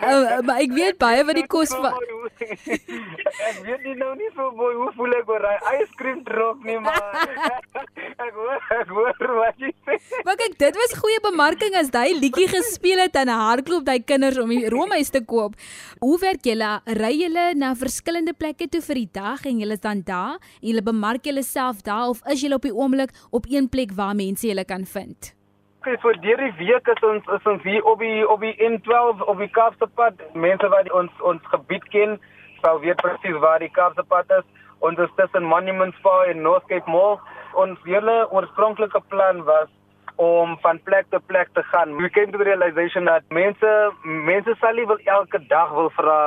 Uh, 0.00 0.40
maar 0.48 0.62
ek 0.64 0.72
weet 0.72 0.96
baie 1.00 1.24
van 1.28 1.36
die 1.36 1.46
kos 1.50 1.72
van 1.76 1.92
Ek 2.40 3.58
weet 3.66 3.82
nie 3.84 3.94
nou 4.00 4.12
nie 4.16 4.28
so 4.32 4.48
mooi 4.56 4.72
hoe 4.78 4.88
voel 4.96 5.16
ek 5.18 5.28
oor 5.28 5.44
ice 5.50 5.90
cream 6.00 6.22
drop 6.24 6.62
nie 6.64 6.78
maar 6.80 7.18
ek 8.26 8.36
hoor 8.36 8.64
ek 8.78 8.92
hoor 8.96 9.34
wat 9.40 9.60
jy 9.60 9.72
sê. 9.84 9.96
Maar 10.26 10.38
kyk, 10.40 10.56
dit 10.60 10.78
was 10.80 10.94
goeie 11.00 11.20
bemarking 11.24 11.76
as 11.80 11.90
hy 11.94 12.14
liedjie 12.16 12.48
gespeel 12.50 13.02
het 13.04 13.16
en 13.20 13.32
hardloop 13.32 13.88
hy 13.92 13.98
kinders 14.04 14.40
om 14.40 14.52
die 14.52 14.70
Rome 14.72 15.00
te 15.10 15.22
koop. 15.24 15.56
Hoe 16.00 16.16
werk 16.22 16.44
julle? 16.46 16.70
Ry 17.00 17.12
julle 17.16 17.46
na 17.58 17.72
verskillende 17.78 18.34
plekke 18.36 18.68
toe 18.70 18.82
vir 18.84 19.02
die 19.02 19.10
dag 19.20 19.44
en 19.48 19.60
julle 19.62 19.76
is 19.76 19.84
dan 19.84 20.04
daar 20.06 20.38
en 20.38 20.70
julle 20.70 20.84
bemark 20.86 21.26
julle 21.26 21.44
self 21.46 21.84
daar 21.86 22.12
of 22.14 22.24
is 22.30 22.44
julle 22.44 22.60
op 22.60 22.64
die 22.68 22.74
oomblik 22.74 23.12
op 23.30 23.48
een 23.50 23.68
plek 23.68 23.96
waar 23.96 24.16
mense 24.16 24.48
julle 24.48 24.64
kan 24.64 24.86
vind? 24.86 25.34
Okay, 25.80 25.96
so 26.02 26.12
deur 26.20 26.36
die 26.36 26.52
week 26.58 26.88
is 26.92 27.04
ons 27.08 27.28
is 27.32 27.46
ons 27.48 27.62
hier 27.64 27.86
op 27.88 28.02
die 28.04 28.20
op 28.28 28.42
die 28.44 28.52
N12 28.66 29.22
op 29.32 29.38
die 29.40 29.48
Kaapse 29.48 29.86
pad. 29.96 30.18
Mense 30.36 30.68
wat 30.68 30.90
ons 30.92 31.22
ons 31.24 31.46
gebied 31.48 31.86
ken, 31.94 32.18
sal 32.60 32.82
weet 32.82 33.00
presies 33.00 33.38
waar 33.40 33.64
die 33.64 33.70
Kaapse 33.78 34.04
pad 34.10 34.28
is. 34.36 34.44
Ons 34.84 35.00
is 35.00 35.14
tussen 35.16 35.48
Monument 35.48 35.96
Spa 35.96 36.18
en 36.28 36.44
Northgate 36.44 36.84
Mall. 36.84 37.16
Ons 37.64 37.80
hele 37.88 38.18
oorspronklike 38.28 39.00
plan 39.08 39.40
was 39.48 39.72
om 40.20 40.52
van 40.66 40.82
plek 40.84 41.08
tot 41.16 41.24
plek 41.32 41.48
te 41.56 41.64
gaan. 41.72 41.96
We 41.96 42.12
came 42.12 42.28
to 42.28 42.36
the 42.36 42.50
realization 42.50 43.08
that 43.08 43.24
mense 43.32 43.72
mense 44.04 44.58
sal 44.60 44.76
nie 44.76 44.84
wil 44.92 45.00
elke 45.16 45.40
dag 45.48 45.72
wil 45.80 45.88
vra 45.96 46.20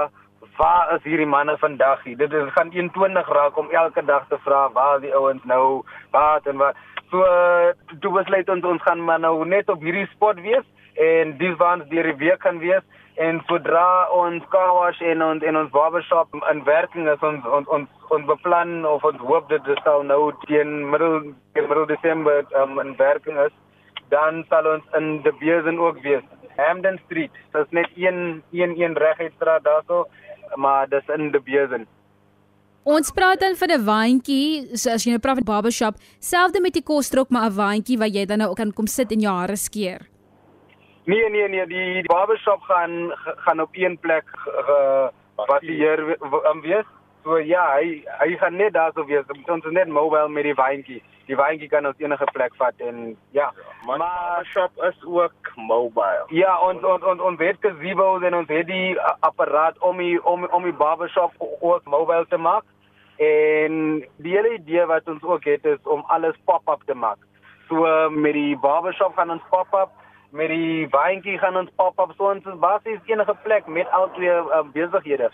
waar 0.57 0.95
is 0.95 1.03
hierdie 1.03 1.29
manne 1.29 1.57
vandag 1.57 2.03
hier? 2.03 2.17
Dit 2.17 2.33
is 2.33 2.51
gaan 2.55 2.71
21 2.71 3.27
raak 3.27 3.57
om 3.57 3.71
elke 3.71 4.05
dag 4.05 4.25
te 4.29 4.37
vra 4.45 4.69
waar 4.71 4.99
die 5.01 5.13
ouens 5.15 5.43
nou, 5.43 5.83
wat 6.11 6.47
en 6.47 6.57
wat. 6.57 6.75
So 7.11 7.25
toe 7.99 8.11
besluit 8.11 8.49
ons 8.49 8.65
ons 8.65 8.81
gaan 8.81 9.03
maar 9.05 9.19
nou 9.19 9.45
net 9.45 9.69
op 9.69 9.81
hierdie 9.81 10.07
spot 10.15 10.41
wees 10.41 10.65
en 10.93 11.37
dis 11.37 11.55
waar 11.57 11.81
die 11.89 12.03
week 12.17 12.39
kan 12.39 12.59
wees 12.59 12.83
en 13.15 13.41
sodra 13.47 14.09
ons 14.09 14.45
car 14.49 14.71
wash 14.73 15.01
en 15.01 15.21
ons 15.21 15.43
en 15.43 15.57
ons 15.57 15.73
barbershop 15.73 16.33
in 16.51 16.63
werking 16.65 17.09
is 17.09 17.21
ons 17.21 17.45
ons 17.45 17.67
ons, 17.67 17.89
ons 18.09 18.25
beplan 18.25 18.85
of 18.89 19.03
ons 19.05 19.21
hoop 19.21 19.49
dat 19.49 19.65
dit 19.65 19.81
sal 19.85 20.05
nou 20.09 20.31
teen 20.47 20.89
middel 20.89 21.19
teen 21.53 21.69
middel 21.69 21.85
Desember 21.85 22.41
um, 22.61 22.79
in 22.81 22.95
werking 22.97 23.37
is 23.45 23.53
dan 24.09 24.43
sal 24.49 24.67
ons 24.75 24.97
in 24.97 25.21
De 25.25 25.31
Beers 25.39 25.65
ook 25.77 26.01
wees. 26.01 26.25
Hamden 26.55 26.99
Street. 27.05 27.31
Dit 27.51 27.65
is 27.65 27.71
net 27.71 27.89
een 27.95 28.43
een 28.51 28.81
een 28.81 28.97
reguitstraat 28.97 29.63
daarso, 29.63 30.07
maar 30.55 30.89
dis 30.89 31.07
in 31.15 31.31
De 31.31 31.39
Beers. 31.39 31.85
Ons 32.83 33.11
praat 33.15 33.39
dan 33.39 33.55
van 33.55 33.71
'n 33.71 33.85
waantjie, 33.85 34.75
so 34.75 34.89
as 34.89 35.03
jy 35.03 35.11
nou 35.11 35.19
praat 35.19 35.39
van 35.39 35.43
barbershop, 35.43 35.95
selfde 36.19 36.61
met 36.61 36.73
die 36.73 36.83
kosdrok 36.83 37.29
maar 37.29 37.49
'n 37.49 37.55
waantjie 37.55 37.97
waar 37.97 38.11
jy 38.11 38.25
dan 38.25 38.37
nou 38.37 38.53
kan 38.53 38.73
kom 38.73 38.87
sit 38.87 39.11
en 39.11 39.19
jou 39.19 39.33
hare 39.33 39.55
skeer. 39.55 40.01
Nee 41.05 41.29
nee 41.29 41.47
nee, 41.47 41.65
die, 41.67 41.93
die 41.93 42.13
barbershop 42.13 42.61
gaan 42.61 43.11
gaan 43.45 43.61
op 43.61 43.69
een 43.71 43.97
plek 43.99 44.25
uh, 44.47 45.07
wees. 46.61 46.85
So 47.23 47.39
ja, 47.39 47.75
hy 47.75 48.03
hy 48.19 48.37
gaan 48.37 48.55
net 48.55 48.73
daar 48.73 48.91
so 48.95 49.05
wees. 49.05 49.23
Ons 49.47 49.65
is 49.65 49.71
net 49.71 49.87
mobile 49.87 50.29
met 50.29 50.43
die 50.43 50.53
waantjie. 50.53 51.01
Die 51.25 51.35
waantjie 51.39 51.69
kan 51.71 51.85
ons 51.87 51.99
enige 52.03 52.27
plek 52.35 52.55
vat 52.59 52.79
en 52.83 53.15
ja, 53.31 53.47
ja 53.55 53.73
maar 53.85 54.45
shop 54.45 54.71
is 54.83 55.03
ook 55.03 55.51
mobile. 55.55 56.23
Ja, 56.27 56.57
ons 56.59 56.83
ons 56.83 57.03
ons 57.03 57.21
ons 57.21 57.37
weet 57.39 57.57
gazebo 57.59 58.19
en 58.19 58.35
ons 58.35 58.47
het 58.47 58.67
die 58.67 58.99
apparaat 59.19 59.79
om 59.79 59.97
die 59.97 60.17
om 60.23 60.45
om 60.45 60.63
die 60.63 60.75
barbershop 60.83 61.33
ook 61.59 61.85
mobile 61.85 62.25
te 62.29 62.37
maak. 62.37 62.63
En 63.15 64.03
die 64.17 64.35
hele 64.35 64.53
idee 64.53 64.85
wat 64.85 65.07
ons 65.07 65.23
ook 65.23 65.43
het 65.43 65.65
is 65.65 65.81
om 65.83 66.03
alles 66.07 66.35
pop-up 66.45 66.81
te 66.85 66.93
maak. 66.93 67.19
So 67.67 68.09
met 68.09 68.33
die 68.33 68.57
barbershop 68.57 69.15
gaan 69.15 69.31
ons 69.31 69.49
pop-up, 69.49 69.91
met 70.29 70.49
die 70.49 70.87
waantjie 70.89 71.37
gaan 71.37 71.57
ons 71.57 71.71
pop-up. 71.75 72.11
So 72.17 72.31
ons 72.31 72.45
is 72.45 72.59
basies 72.59 72.99
enige 73.05 73.35
plek 73.43 73.67
met 73.67 73.89
al 73.91 74.09
twee 74.17 74.33
uh, 74.33 74.63
besighede. 74.73 75.31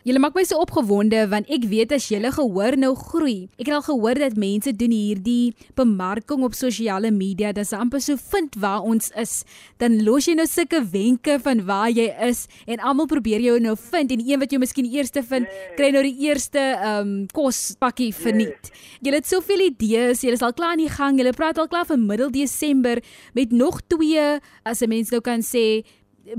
Julle 0.00 0.16
maak 0.16 0.32
my 0.32 0.46
so 0.48 0.56
opgewonde 0.64 1.18
want 1.28 1.50
ek 1.52 1.66
weet 1.68 1.90
as 1.92 2.06
julle 2.08 2.30
gehoor 2.32 2.72
nou 2.80 2.94
groei. 2.96 3.50
Ek 3.60 3.68
het 3.68 3.74
al 3.76 3.82
gehoor 3.84 4.16
dat 4.22 4.38
mense 4.40 4.72
doen 4.72 4.94
hierdie 4.94 5.52
bemarking 5.76 6.46
op 6.46 6.56
sosiale 6.56 7.10
media 7.12 7.50
dat 7.52 7.68
se 7.68 7.76
amper 7.76 8.00
so 8.00 8.16
vind 8.30 8.56
waar 8.62 8.86
ons 8.88 9.10
is. 9.20 9.42
Dan 9.76 9.98
los 10.06 10.24
jy 10.24 10.38
nou 10.38 10.46
sulke 10.48 10.80
wenke 10.94 11.36
van 11.44 11.60
waar 11.68 11.92
jy 11.92 12.08
is 12.30 12.46
en 12.64 12.80
almal 12.80 13.10
probeer 13.12 13.44
jou 13.44 13.58
nou 13.60 13.76
vind 13.76 14.16
en 14.16 14.24
een 14.24 14.40
wat 14.40 14.56
jy 14.56 14.62
miskien 14.64 14.88
eerste 14.88 15.20
vind, 15.20 15.52
kry 15.76 15.92
nou 15.92 16.06
die 16.08 16.16
eerste 16.30 16.64
ehm 16.64 17.04
um, 17.04 17.12
kospakkie 17.36 18.10
verniet. 18.16 18.72
Julle 19.04 19.20
het 19.20 19.28
soveel 19.28 19.66
idees, 19.68 20.24
julle 20.24 20.40
is 20.40 20.48
al 20.48 20.56
klaar 20.56 20.78
aan 20.78 20.86
die 20.86 20.88
gang. 20.96 21.20
Julle 21.20 21.36
praat 21.36 21.60
al 21.60 21.68
klaar 21.68 21.84
vir 21.84 22.00
middel 22.00 22.32
Desember 22.32 23.04
met 23.36 23.52
nog 23.52 23.84
twee 23.84 24.40
as 24.64 24.80
'n 24.80 24.88
mens 24.88 25.12
nou 25.12 25.20
kan 25.20 25.44
sê 25.44 25.84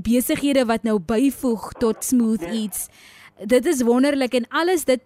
besighede 0.02 0.66
wat 0.66 0.82
nou 0.84 0.98
byvoeg 0.98 1.74
tot 1.78 2.02
Smooth 2.02 2.42
Eats. 2.42 2.90
Yeah 2.90 3.20
dit 3.46 3.66
is 3.66 3.82
wonderlik 3.82 4.34
en 4.34 4.46
alles 4.50 4.86
dit 4.86 5.02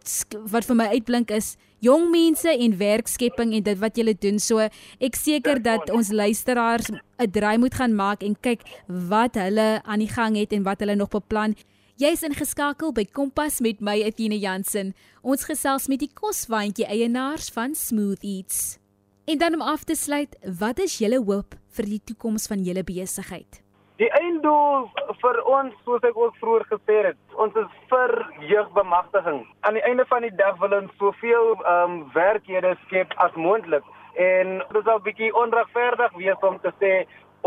wat 0.52 0.66
vir 0.68 0.76
my 0.76 0.88
uitblink 0.96 1.32
is 1.32 1.56
jong 1.84 2.10
mense 2.12 2.50
en 2.50 2.78
werkskepping 2.80 3.54
en 3.56 3.64
dit 3.64 3.80
wat 3.80 3.98
julle 3.98 4.16
doen. 4.20 4.40
So 4.40 4.64
ek 5.00 5.16
seker 5.20 5.62
dat 5.64 5.92
ons 5.94 6.12
luisteraars 6.12 6.92
'n 6.92 7.32
draai 7.32 7.58
moet 7.58 7.76
gaan 7.76 7.96
maak 7.96 8.24
en 8.24 8.36
kyk 8.36 8.62
wat 8.88 9.36
hulle 9.36 9.82
aan 9.84 10.00
die 10.00 10.12
gang 10.12 10.36
het 10.36 10.54
en 10.54 10.64
wat 10.64 10.80
hulle 10.80 10.96
nog 10.96 11.10
beplan. 11.10 11.56
Jy's 11.98 12.24
ingeskakel 12.24 12.92
by 12.92 13.06
Kompas 13.06 13.60
met 13.62 13.80
my 13.80 14.02
Etienne 14.02 14.40
Jansen. 14.40 14.94
Ons 15.22 15.44
gesels 15.44 15.88
met 15.88 16.00
die 16.00 16.12
koswandjie 16.14 16.86
eienaars 16.86 17.50
van 17.50 17.76
Smooth 17.76 18.24
Eats. 18.24 18.78
En 19.26 19.38
dan 19.38 19.54
om 19.54 19.62
af 19.62 19.84
te 19.84 19.96
sluit, 19.96 20.36
wat 20.60 20.80
is 20.80 20.98
julle 20.98 21.24
hoop 21.24 21.56
vir 21.70 21.86
die 21.86 22.02
toekoms 22.04 22.48
van 22.48 22.64
julle 22.64 22.84
besigheid? 22.84 23.65
Die 23.96 24.10
einddoel 24.12 24.90
vir 25.22 25.38
ons, 25.48 25.76
soos 25.88 26.04
ek 26.04 26.18
ook 26.20 26.36
vroeër 26.42 26.66
gesê 26.68 26.96
het, 27.06 27.20
ons 27.40 27.56
is 27.62 27.76
vir 27.88 28.12
jeugbemagtiging. 28.50 29.38
Aan 29.64 29.78
die 29.78 29.84
einde 29.88 30.04
van 30.10 30.26
die 30.26 30.34
dag 30.36 30.58
wil 30.60 30.76
ons 30.82 30.98
soveel 31.00 31.54
ehm 31.62 31.94
um, 31.94 32.02
werkhede 32.16 32.74
skep 32.82 33.16
as 33.24 33.38
moontlik. 33.40 33.88
En 34.20 34.58
dit 34.60 34.82
is 34.82 34.90
al 34.92 35.00
bietjie 35.06 35.32
onregverdig 35.36 36.18
wees 36.20 36.44
om 36.50 36.60
te 36.60 36.74
sê 36.82 36.92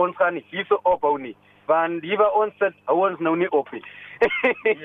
ons 0.00 0.16
gaan 0.16 0.40
hierse 0.48 0.78
ophou 0.88 1.18
nie, 1.20 1.34
want 1.68 2.04
hier 2.06 2.20
waar 2.20 2.40
ons 2.40 2.56
sit, 2.62 2.76
hou 2.88 2.96
ons 3.10 3.20
nou 3.20 3.34
nie 3.36 3.50
op 3.52 3.68
nie. 3.72 3.84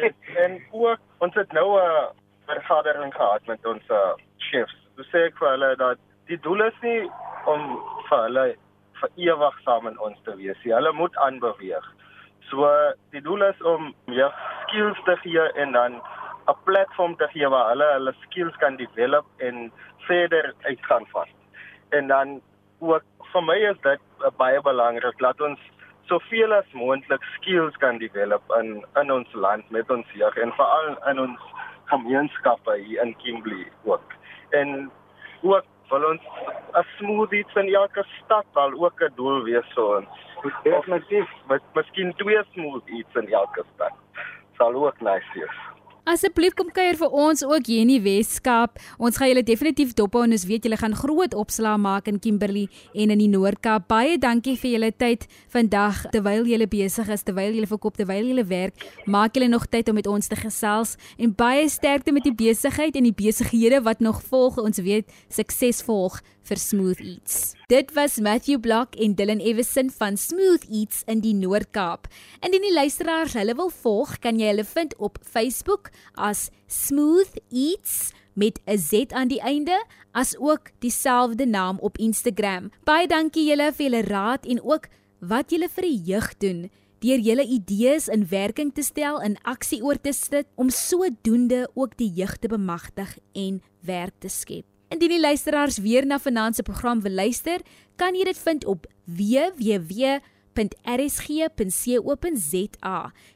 yes, 0.02 0.20
en 0.44 0.60
ook 0.72 1.00
ons 1.24 1.40
het 1.40 1.56
nou 1.56 1.80
'n 1.80 2.12
vergadering 2.52 3.16
gehad 3.16 3.48
met 3.48 3.66
ons 3.66 3.88
uh, 3.90 4.14
chefs. 4.52 4.76
Sê 5.14 5.28
ek 5.32 5.40
vir 5.40 5.50
hulle 5.56 5.76
dat 5.76 5.98
die 6.28 6.40
doel 6.44 6.68
is 6.68 6.78
nie 6.82 7.08
om 7.46 7.80
vir 8.10 8.20
hulle 8.28 8.48
vir 9.04 9.28
ewig 9.28 9.60
saam 9.66 9.88
in 9.88 10.00
ons 10.00 10.18
te 10.24 10.36
wees. 10.40 10.60
Hulle 10.64 10.92
moet 10.96 11.16
aanbeweeg. 11.26 11.86
So 12.50 12.70
die 13.16 13.22
doel 13.22 13.44
is 13.50 13.62
om 13.68 13.92
ja 14.12 14.30
skills 14.64 15.00
te 15.08 15.18
gee 15.24 15.46
en 15.64 15.72
dan 15.76 16.02
'n 16.48 16.58
platform 16.64 17.16
te 17.16 17.28
gee 17.34 17.50
waar 17.50 17.70
hulle 17.72 17.88
hulle 17.94 18.14
skills 18.26 18.56
kan 18.64 18.76
develop 18.76 19.26
en 19.38 19.72
verder 20.08 20.54
uitgaan 20.62 21.06
vas. 21.12 21.30
En 21.90 22.08
dan 22.08 22.42
ook 22.80 23.04
vir 23.32 23.44
my 23.44 23.58
is 23.72 23.80
dit 23.82 24.02
baie 24.38 24.62
belangrik 24.62 25.18
dat 25.20 25.42
ons 25.42 25.60
soveel 26.08 26.54
as 26.54 26.72
moontlik 26.72 27.24
skills 27.36 27.78
kan 27.78 27.98
develop 27.98 28.44
in 28.60 28.86
in 29.02 29.12
ons 29.12 29.34
land 29.34 29.70
met 29.70 29.92
ons 29.92 30.08
jeug 30.14 30.38
en 30.38 30.52
veral 30.52 30.98
in 31.12 31.20
ons 31.20 31.40
gemeenskappe 31.86 32.76
hier 32.78 33.02
in 33.02 33.16
Kimberley 33.18 33.72
ook. 33.84 34.14
En 34.50 34.92
ook 35.42 35.66
wil 35.94 36.06
ons 36.10 36.24
'n 36.80 36.86
smoothie 36.98 37.46
in 37.62 37.74
elke 37.74 38.04
stad 38.18 38.46
al 38.64 38.74
ook 38.86 39.02
'n 39.02 39.14
doel 39.16 39.44
wees 39.44 39.68
so 39.74 39.96
ons. 39.98 40.10
Definitief, 40.64 41.30
met 41.48 41.62
miskien 41.74 42.14
twee 42.16 42.44
smoothies 42.54 43.16
in 43.22 43.28
elke 43.42 43.64
stad. 43.74 43.94
Sal 44.58 44.74
ook 44.74 45.00
nice 45.02 45.30
wees. 45.34 45.73
Asseblief 46.04 46.52
kom 46.60 46.68
kuier 46.68 46.98
vir 47.00 47.14
ons 47.16 47.46
ook 47.48 47.70
hier 47.72 47.86
in 47.86 47.88
die 47.88 48.02
Weskaap. 48.04 48.76
Ons 49.00 49.16
gaan 49.16 49.30
julle 49.30 49.44
definitief 49.48 49.94
dophou 49.96 50.26
en 50.26 50.36
ons 50.36 50.44
weet 50.50 50.66
julle 50.68 50.76
gaan 50.82 50.98
groot 51.00 51.32
opslaa 51.40 51.78
maak 51.80 52.10
in 52.12 52.18
Kimberley 52.20 52.66
en 52.92 53.14
in 53.16 53.22
die 53.22 53.30
Noord-Kaap. 53.32 53.86
Baie 53.88 54.18
dankie 54.20 54.58
vir 54.60 54.74
julle 54.74 54.90
tyd 54.92 55.24
vandag 55.54 56.02
terwyl 56.12 56.44
julle 56.52 56.68
besig 56.68 57.08
is, 57.08 57.24
terwyl 57.24 57.56
julle 57.56 57.72
verkoop, 57.72 57.96
terwyl 57.96 58.34
julle 58.34 58.44
werk. 58.50 58.84
Maak 59.08 59.40
julle 59.40 59.48
nog 59.48 59.70
tyd 59.72 59.94
om 59.94 59.96
met 59.96 60.10
ons 60.12 60.28
te 60.28 60.36
gesels 60.36 60.98
en 61.16 61.32
baie 61.40 61.64
sterkte 61.72 62.12
met 62.12 62.28
die 62.28 62.36
besigheid 62.36 63.00
en 63.00 63.08
die 63.08 63.16
besighede 63.24 63.80
wat 63.88 64.04
nog 64.04 64.20
volg. 64.28 64.60
Ons 64.60 64.84
weet 64.84 65.08
sukses 65.32 65.80
volg 65.88 66.20
vir 66.44 66.60
Smooth 66.60 67.00
Eats. 67.00 67.54
Dit 67.72 67.94
was 67.96 68.20
Matthew 68.20 68.60
Block 68.60 68.96
en 68.96 69.16
Dylan 69.16 69.40
Everson 69.40 69.90
van 69.92 70.18
Smooth 70.18 70.66
Eats 70.70 71.04
in 71.06 71.24
die 71.24 71.34
Noord-Kaap. 71.34 72.08
Indien 72.44 72.66
die 72.68 72.74
luisteraars 72.74 73.34
hulle 73.40 73.56
wil 73.56 73.72
volg, 73.84 74.18
kan 74.20 74.40
jy 74.40 74.52
hulle 74.52 74.68
vind 74.68 74.96
op 74.98 75.18
Facebook 75.24 75.92
as 76.14 76.50
Smooth 76.68 77.40
Eats 77.50 78.12
met 78.34 78.60
'n 78.66 78.78
Z 78.78 79.14
aan 79.14 79.28
die 79.28 79.42
einde, 79.42 79.78
as 80.12 80.36
ook 80.38 80.72
dieselfde 80.80 81.46
naam 81.46 81.80
op 81.80 81.98
Instagram. 81.98 82.72
Baie 82.84 83.08
dankie 83.08 83.46
julle 83.50 83.72
vir 83.74 83.86
julle 83.90 84.02
raad 84.02 84.46
en 84.46 84.62
ook 84.62 84.88
wat 85.20 85.52
julle 85.52 85.70
vir 85.70 85.84
die 85.84 86.02
jeug 86.06 86.38
doen 86.38 86.70
deur 87.04 87.20
julle 87.20 87.44
idees 87.44 88.08
in 88.08 88.28
werking 88.32 88.72
te 88.74 88.84
stel 88.84 89.20
en 89.22 89.36
aksie 89.44 89.82
oor 89.84 90.00
te 90.00 90.14
sit 90.16 90.48
om 90.56 90.70
sodoende 90.72 91.66
ook 91.76 91.98
die 92.00 92.12
jeug 92.16 92.38
te 92.40 92.48
bemagtig 92.48 93.18
en 93.34 93.62
werk 93.84 94.16
te 94.20 94.32
skep. 94.32 94.73
Indien 94.94 95.10
die 95.10 95.20
luisteraars 95.20 95.80
weer 95.82 96.06
na 96.06 96.20
vanaand 96.22 96.56
se 96.56 96.62
program 96.62 97.02
wil 97.02 97.12
luister, 97.18 97.58
kan 97.98 98.14
jy 98.14 98.30
dit 98.30 98.38
vind 98.38 98.62
op 98.70 98.86
www.rsg.co.za. 99.10 100.22